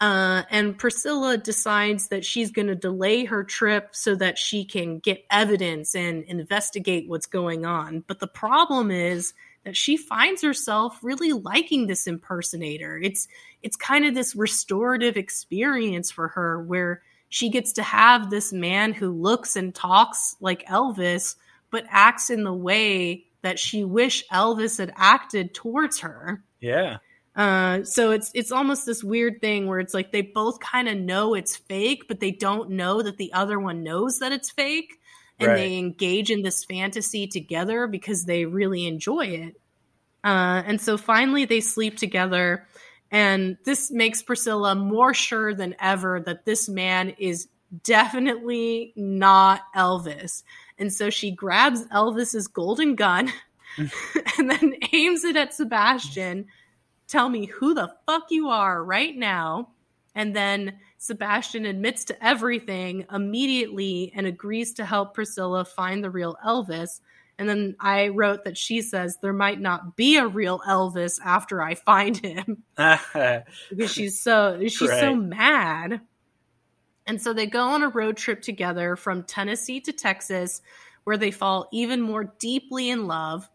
[0.00, 4.98] Uh, and Priscilla decides that she's going to delay her trip so that she can
[4.98, 8.04] get evidence and investigate what's going on.
[8.06, 9.32] But the problem is
[9.74, 12.98] she finds herself really liking this impersonator.
[12.98, 13.26] It's
[13.62, 18.92] it's kind of this restorative experience for her where she gets to have this man
[18.92, 21.36] who looks and talks like Elvis
[21.70, 26.42] but acts in the way that she wish Elvis had acted towards her.
[26.60, 26.98] Yeah.
[27.34, 30.96] Uh, so it's it's almost this weird thing where it's like they both kind of
[30.96, 34.98] know it's fake, but they don't know that the other one knows that it's fake
[35.38, 35.56] and right.
[35.56, 39.60] they engage in this fantasy together because they really enjoy it.
[40.24, 42.66] Uh, and so finally they sleep together.
[43.10, 47.48] And this makes Priscilla more sure than ever that this man is
[47.84, 50.42] definitely not Elvis.
[50.78, 53.32] And so she grabs Elvis's golden gun
[54.38, 56.46] and then aims it at Sebastian.
[57.08, 59.68] Tell me who the fuck you are right now.
[60.14, 66.36] And then Sebastian admits to everything immediately and agrees to help Priscilla find the real
[66.44, 67.00] Elvis.
[67.38, 71.60] And then I wrote that she says there might not be a real Elvis after
[71.60, 75.00] I find him because she's so she's right.
[75.00, 76.00] so mad.
[77.06, 80.60] And so they go on a road trip together from Tennessee to Texas,
[81.04, 83.48] where they fall even more deeply in love.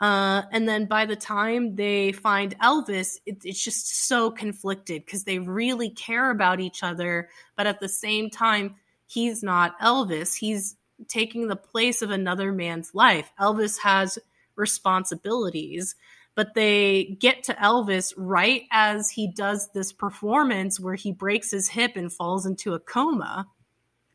[0.00, 5.24] Uh, and then by the time they find Elvis, it, it's just so conflicted because
[5.24, 8.76] they really care about each other, but at the same time,
[9.06, 10.36] he's not Elvis.
[10.36, 10.76] He's
[11.08, 13.30] taking the place of another man's life.
[13.40, 14.18] Elvis has
[14.54, 15.96] responsibilities,
[16.34, 21.68] but they get to Elvis right as he does this performance where he breaks his
[21.68, 23.48] hip and falls into a coma.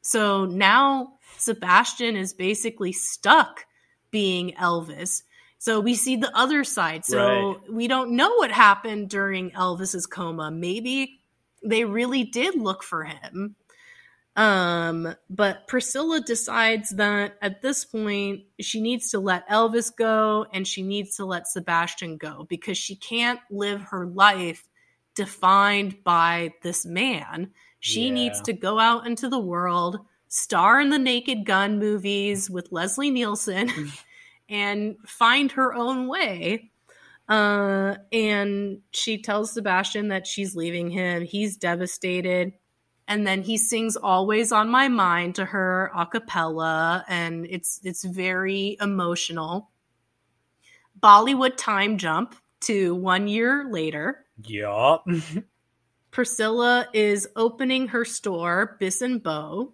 [0.01, 3.65] So now Sebastian is basically stuck
[4.11, 5.23] being Elvis.
[5.63, 7.05] So we see the other side.
[7.05, 7.71] So right.
[7.71, 10.51] we don't know what happened during Elvis's coma.
[10.51, 11.21] Maybe
[11.63, 13.55] they really did look for him.
[14.35, 20.67] Um, but Priscilla decides that at this point she needs to let Elvis go and
[20.67, 24.67] she needs to let Sebastian go because she can't live her life
[25.15, 27.51] defined by this man.
[27.79, 28.13] She yeah.
[28.13, 33.11] needs to go out into the world, star in the Naked Gun movies with Leslie
[33.11, 33.71] Nielsen,
[34.53, 36.69] and find her own way.
[37.27, 41.23] Uh, and she tells Sebastian that she's leaving him.
[41.23, 42.53] He's devastated.
[43.07, 48.05] And then he sings Always on My Mind to her a cappella, and it's it's
[48.05, 49.71] very emotional.
[51.01, 54.25] Bollywood time jump to one year later.
[54.45, 55.05] Yup.
[56.11, 59.73] Priscilla is opening her store, Bis and Beau.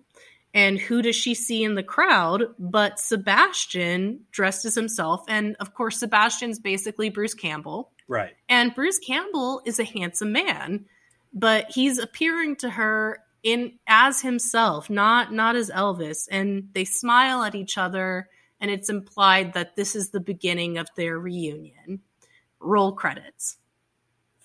[0.53, 5.23] And who does she see in the crowd but Sebastian dressed as himself?
[5.27, 7.91] And of course, Sebastian's basically Bruce Campbell.
[8.07, 8.33] Right.
[8.47, 10.85] And Bruce Campbell is a handsome man,
[11.33, 16.27] but he's appearing to her in as himself, not not as Elvis.
[16.31, 18.27] And they smile at each other,
[18.59, 22.01] and it's implied that this is the beginning of their reunion.
[22.59, 23.57] Roll credits.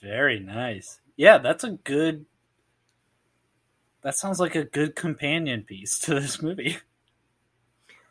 [0.02, 2.26] Very nice yeah, that's a good.
[4.04, 6.76] That sounds like a good companion piece to this movie.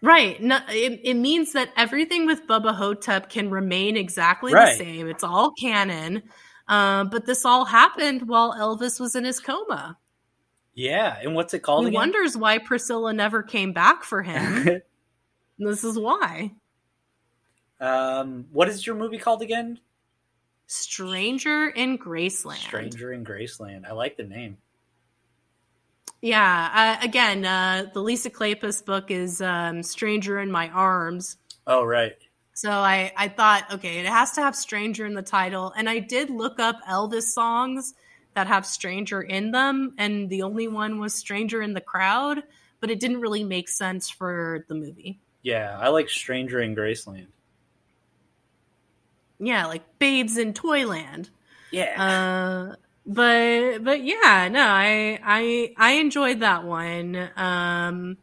[0.01, 0.41] Right.
[0.41, 4.77] No, it, it means that everything with Bubba Ho-Tep can remain exactly right.
[4.77, 5.07] the same.
[5.07, 6.23] It's all canon.
[6.67, 9.97] Uh, but this all happened while Elvis was in his coma.
[10.73, 11.83] Yeah, and what's it called?
[11.83, 11.99] He again?
[11.99, 14.81] wonders why Priscilla never came back for him.
[15.59, 16.53] this is why.
[17.79, 19.79] Um, what is your movie called again?
[20.65, 22.55] Stranger in Graceland.
[22.55, 23.85] Stranger in Graceland.
[23.85, 24.57] I like the name.
[26.23, 26.97] Yeah.
[27.01, 31.35] Uh, again, uh, the Lisa Kleypas book is um, Stranger in My Arms.
[31.67, 32.15] Oh, right.
[32.53, 35.73] So I, I thought, okay, it has to have Stranger in the title.
[35.75, 37.93] And I did look up Elvis songs
[38.35, 39.95] that have Stranger in them.
[39.97, 42.41] And the only one was Stranger in the Crowd,
[42.79, 45.19] but it didn't really make sense for the movie.
[45.41, 47.27] Yeah, I like Stranger in Graceland.
[49.39, 51.29] Yeah, like Babes in Toyland.
[51.69, 52.71] Yeah.
[52.71, 52.75] Uh,
[53.05, 57.29] but but yeah, no, I I I enjoyed that one.
[57.35, 58.17] Um,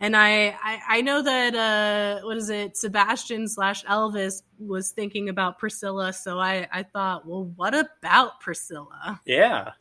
[0.00, 2.76] and I, I, I know that uh, what is it?
[2.76, 9.20] Sebastian slash Elvis was thinking about Priscilla, so I I thought, well, what about Priscilla?
[9.24, 9.72] Yeah.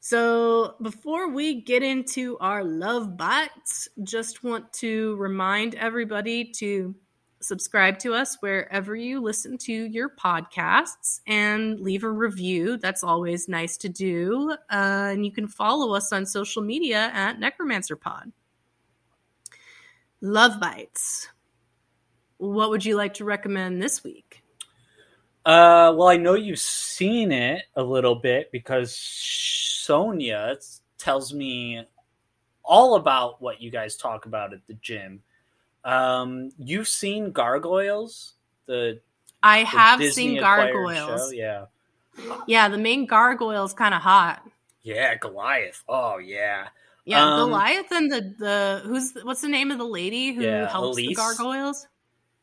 [0.00, 6.94] So before we get into our love bites, just want to remind everybody to
[7.44, 12.76] subscribe to us wherever you listen to your podcasts and leave a review.
[12.76, 14.56] That's always nice to do.
[14.70, 18.32] Uh, and you can follow us on social media at Necromancer Pod.
[20.20, 21.28] Love Bites.
[22.38, 24.42] What would you like to recommend this week?
[25.44, 30.56] Uh, well, I know you've seen it a little bit because Sonia
[30.96, 31.84] tells me
[32.64, 35.22] all about what you guys talk about at the gym.
[35.84, 38.34] Um, you've seen Gargoyles,
[38.66, 39.00] the
[39.42, 41.30] I the have Disney seen Gargoyles.
[41.30, 41.30] Show?
[41.30, 41.66] Yeah,
[42.46, 42.68] yeah.
[42.68, 44.42] The main gargoyle is kind of hot.
[44.82, 45.82] Yeah, Goliath.
[45.88, 46.68] Oh yeah.
[47.04, 50.68] Yeah, um, Goliath and the the who's what's the name of the lady who yeah,
[50.70, 51.08] helps Elise.
[51.08, 51.86] the gargoyles?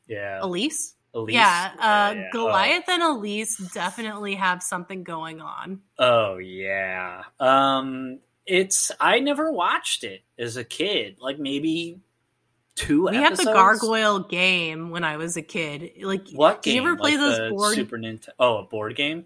[0.08, 0.96] Yeah, Elise.
[1.14, 1.34] Elise.
[1.34, 2.30] Yeah, uh, yeah.
[2.32, 2.94] Goliath oh.
[2.94, 5.82] and Elise definitely have something going on.
[5.98, 7.24] Oh yeah.
[7.39, 11.18] Um, it's I never watched it as a kid.
[11.20, 11.99] Like maybe
[12.76, 13.06] two.
[13.06, 13.39] We episodes?
[13.39, 15.91] had the Gargoyle game when I was a kid.
[16.02, 16.64] Like, what?
[16.64, 16.76] Game?
[16.76, 17.76] Did you ever play like those board?
[17.76, 18.30] Super Nintendo.
[18.39, 19.26] Oh, a board game.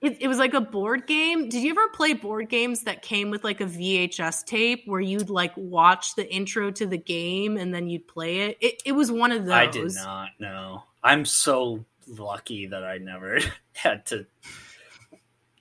[0.00, 1.50] It, it, was like a board game.
[1.50, 5.28] Did you ever play board games that came with like a VHS tape where you'd
[5.28, 8.58] like watch the intro to the game and then you'd play it?
[8.62, 9.52] It, it was one of those.
[9.52, 10.84] I did not know.
[11.02, 13.40] I'm so lucky that I never
[13.72, 14.26] had to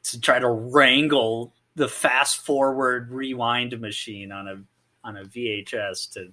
[0.03, 4.63] to try to wrangle the fast forward rewind machine on a
[5.03, 6.31] on a VHS to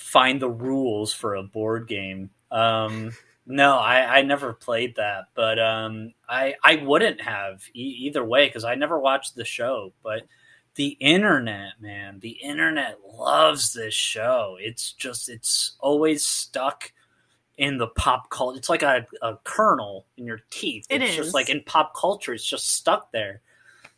[0.00, 2.30] find the rules for a board game.
[2.50, 3.12] Um,
[3.46, 8.46] no, I, I never played that, but um, I I wouldn't have e- either way
[8.46, 9.92] because I never watched the show.
[10.02, 10.22] But
[10.74, 14.56] the internet, man, the internet loves this show.
[14.58, 16.92] It's just it's always stuck
[17.58, 18.58] in the pop culture.
[18.58, 20.86] It's like a, a kernel in your teeth.
[20.88, 23.42] It it's just like in pop culture, it's just stuck there.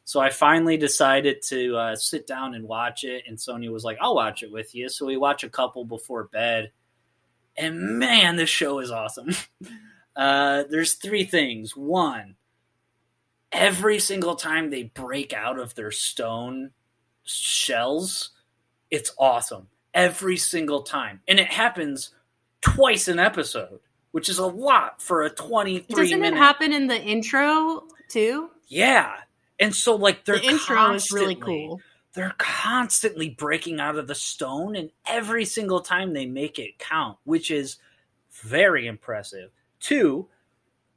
[0.05, 3.99] So I finally decided to uh, sit down and watch it, and Sonia was like,
[4.01, 6.73] "I'll watch it with you." So we watch a couple before bed,
[7.57, 9.31] and man, this show is awesome.
[10.17, 11.77] uh, there's three things.
[11.77, 12.35] One,
[13.53, 16.71] every single time they break out of their stone
[17.25, 18.31] shells,
[18.91, 19.69] it's awesome.
[19.95, 22.11] Every single time, and it happens
[22.63, 23.81] twice an episode,
[24.11, 26.37] which is a lot for a 23 Doesn't minute.
[26.37, 28.51] it happen in the intro too?
[28.69, 29.13] Yeah.
[29.61, 31.81] And so like they're The intro is really constantly- cool.
[32.15, 37.17] They're constantly breaking out of the stone and every single time they make it count,
[37.25, 37.79] which is
[38.43, 39.51] very impressive.
[39.81, 40.29] Two,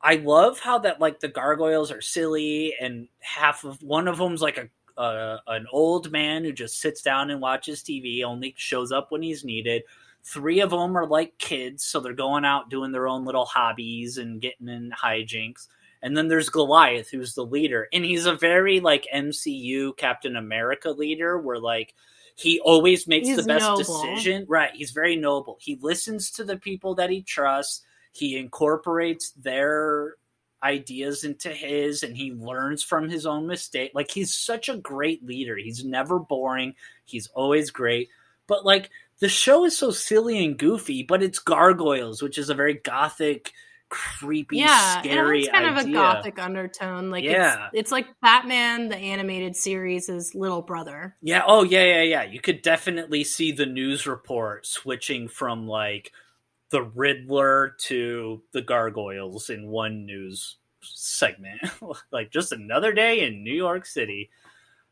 [0.01, 4.41] I love how that like the gargoyles are silly and half of one of them's
[4.41, 8.91] like a uh, an old man who just sits down and watches TV, only shows
[8.91, 9.83] up when he's needed.
[10.23, 14.17] Three of them are like kids, so they're going out doing their own little hobbies
[14.17, 15.67] and getting in hijinks.
[16.05, 20.91] And then there's Goliath, who's the leader, and he's a very like MCU Captain America
[20.91, 21.95] leader, where like
[22.35, 23.77] he always makes He's the best noble.
[23.79, 24.45] decision.
[24.47, 25.57] Right, he's very noble.
[25.59, 27.81] He listens to the people that he trusts.
[28.11, 30.13] He incorporates their
[30.61, 33.91] ideas into his and he learns from his own mistake.
[33.95, 35.55] Like he's such a great leader.
[35.55, 36.75] He's never boring.
[37.05, 38.09] He's always great.
[38.47, 42.55] But like the show is so silly and goofy, but it's gargoyles, which is a
[42.55, 43.53] very gothic,
[43.89, 45.79] creepy, yeah, scary it has kind idea.
[45.81, 47.09] of a gothic undertone.
[47.11, 47.67] Like Yeah.
[47.67, 51.15] it's, it's like Batman the animated series' little brother.
[51.21, 51.43] Yeah.
[51.45, 52.23] Oh, yeah, yeah, yeah.
[52.23, 56.11] You could definitely see the news report switching from like
[56.69, 61.61] the Riddler to the gargoyles in one news segment.
[62.11, 64.29] like just another day in New York City.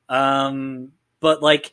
[0.10, 1.72] Um, but like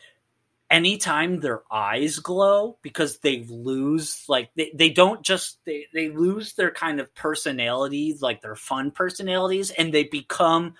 [0.70, 6.54] anytime their eyes glow because they lose like they, they don't just they, they lose
[6.54, 10.74] their kind of personalities like their fun personalities and they become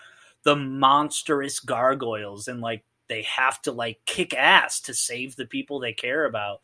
[0.45, 5.81] the monstrous gargoyles and like they have to like kick ass to save the people
[5.81, 6.61] they care about.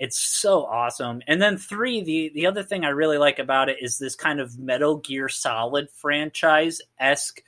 [0.00, 1.22] It's so awesome.
[1.28, 4.40] And then three the the other thing i really like about it is this kind
[4.40, 7.40] of metal gear solid franchise esque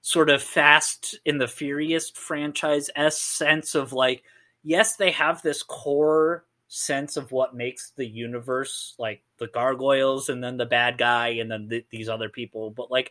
[0.00, 4.22] sort of fast and the furious franchise s sense of like
[4.68, 10.44] yes they have this core sense of what makes the universe like the gargoyles and
[10.44, 13.10] then the bad guy and then th- these other people but like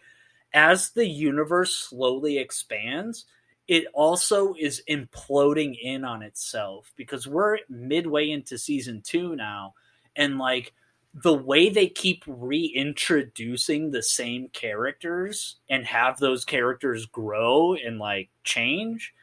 [0.53, 3.25] as the universe slowly expands
[3.67, 9.73] it also is imploding in on itself because we're midway into season two now
[10.15, 10.73] and like
[11.23, 18.29] the way they keep reintroducing the same characters and have those characters grow and like
[18.43, 19.15] change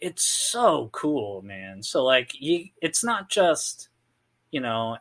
[0.00, 1.82] it's so cool man.
[1.82, 3.88] So like you it's not just
[4.50, 4.96] you know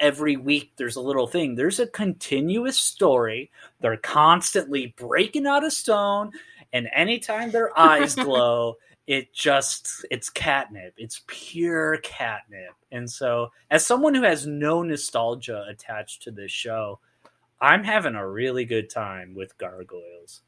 [0.00, 1.54] every week there's a little thing.
[1.54, 3.50] There's a continuous story.
[3.80, 6.32] They're constantly breaking out of stone
[6.72, 10.94] and anytime their eyes glow it just it's catnip.
[10.96, 12.74] It's pure catnip.
[12.90, 16.98] And so as someone who has no nostalgia attached to this show
[17.60, 20.42] i'm having a really good time with gargoyles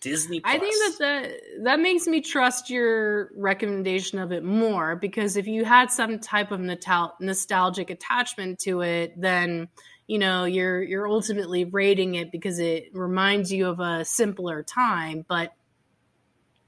[0.00, 0.54] disney Plus.
[0.54, 1.32] I think that that
[1.64, 6.50] that makes me trust your recommendation of it more because if you had some type
[6.50, 9.68] of natal- nostalgic attachment to it, then
[10.06, 15.24] you know you're you're ultimately rating it because it reminds you of a simpler time.
[15.28, 15.52] But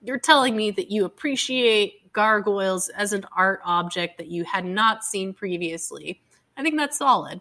[0.02, 5.04] you're telling me that you appreciate gargoyles as an art object that you had not
[5.04, 6.20] seen previously.
[6.56, 7.40] I think that's solid.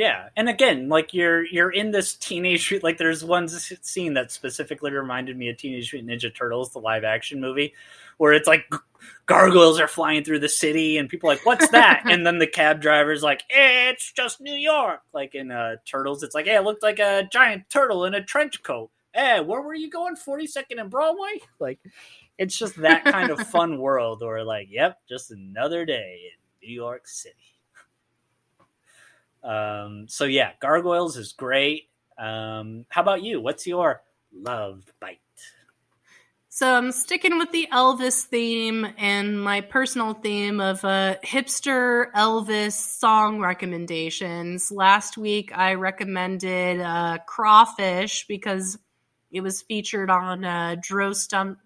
[0.00, 4.92] Yeah, and again, like you're you're in this teenage like there's one scene that specifically
[4.92, 7.74] reminded me of Teenage Mutant Ninja Turtles, the live action movie,
[8.16, 8.64] where it's like
[9.26, 12.46] gargoyles are flying through the city and people are like, "What's that?" and then the
[12.46, 16.64] cab driver's like, "It's just New York." Like in uh, Turtles, it's like, "Hey, it
[16.64, 20.16] looked like a giant turtle in a trench coat." Hey, where were you going?
[20.16, 21.40] Forty second and Broadway?
[21.60, 21.78] Like,
[22.38, 26.74] it's just that kind of fun world, or like, yep, just another day in New
[26.74, 27.59] York City.
[29.42, 31.88] Um, so yeah, Gargoyles is great.
[32.18, 33.40] Um, how about you?
[33.40, 34.02] What's your
[34.32, 35.18] love bite?
[36.52, 42.72] So I'm sticking with the Elvis theme and my personal theme of uh, hipster Elvis
[42.72, 44.70] song recommendations.
[44.72, 48.76] Last week I recommended uh, Crawfish because
[49.30, 51.56] it was featured on uh, Joe, Stum-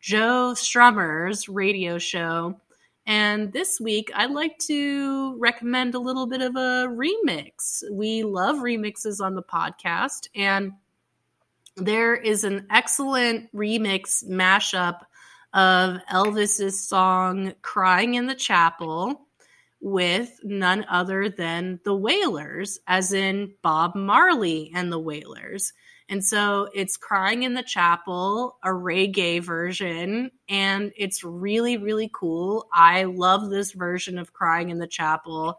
[0.00, 2.60] Joe Strummer's radio show.
[3.06, 7.82] And this week I'd like to recommend a little bit of a remix.
[7.90, 10.72] We love remixes on the podcast and
[11.76, 15.00] there is an excellent remix mashup
[15.54, 19.26] of Elvis's song Crying in the Chapel
[19.80, 25.72] with none other than the Wailers, as in Bob Marley and the Wailers.
[26.12, 32.68] And so it's Crying in the Chapel, a reggae version, and it's really, really cool.
[32.70, 35.58] I love this version of Crying in the Chapel.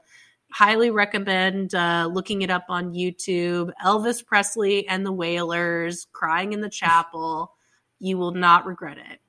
[0.52, 3.72] Highly recommend uh, looking it up on YouTube.
[3.84, 7.56] Elvis Presley and the Wailers, Crying in the Chapel.
[7.98, 9.20] You will not regret it.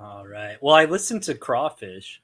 [0.00, 0.56] All right.
[0.60, 2.20] Well, I listened to Crawfish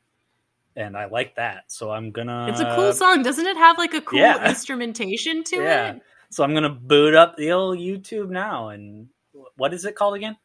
[0.74, 1.70] and I like that.
[1.70, 2.48] So I'm gonna.
[2.48, 3.56] It's a cool song, doesn't it?
[3.56, 4.48] Have like a cool yeah.
[4.48, 5.90] instrumentation to yeah.
[5.92, 6.02] it.
[6.36, 9.08] So I'm gonna boot up the old YouTube now, and
[9.56, 10.36] what is it called again?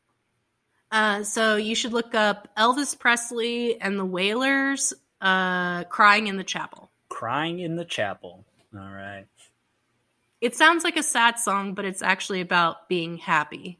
[0.89, 6.45] Uh, so you should look up Elvis Presley and the Wailers, uh, "Crying in the
[6.45, 8.45] Chapel." Crying in the Chapel.
[8.73, 9.25] All right.
[10.39, 13.77] It sounds like a sad song, but it's actually about being happy.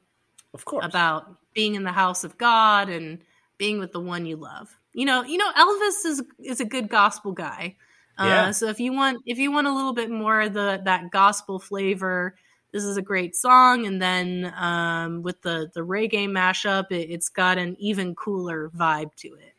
[0.53, 0.85] Of course.
[0.85, 3.19] About being in the house of God and
[3.57, 4.77] being with the one you love.
[4.91, 7.77] You know, you know, Elvis is is a good gospel guy.
[8.21, 8.51] Uh, yeah.
[8.51, 11.57] so if you want if you want a little bit more of the that gospel
[11.57, 12.35] flavor,
[12.71, 13.87] this is a great song.
[13.87, 19.15] And then um, with the the reggae mashup, it, it's got an even cooler vibe
[19.17, 19.55] to it.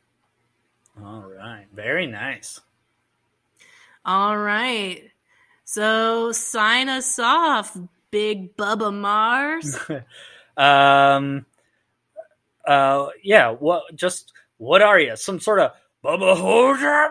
[1.03, 2.61] All right, very nice.
[4.05, 5.11] All right,
[5.65, 7.77] so sign us off,
[8.13, 9.77] Big Bubba Mars.
[10.57, 11.47] um,
[12.65, 13.51] uh, yeah.
[13.51, 13.97] What?
[13.97, 15.17] Just what are you?
[15.17, 15.73] Some sort of
[16.05, 17.09] Bubba Hoser?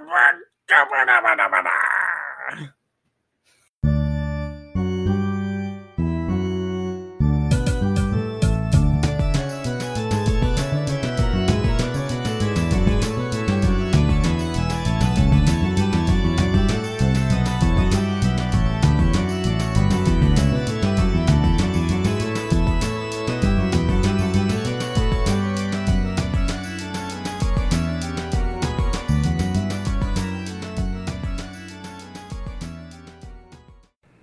[0.71, 2.80] Go, ba-da, ba-da, ba-da.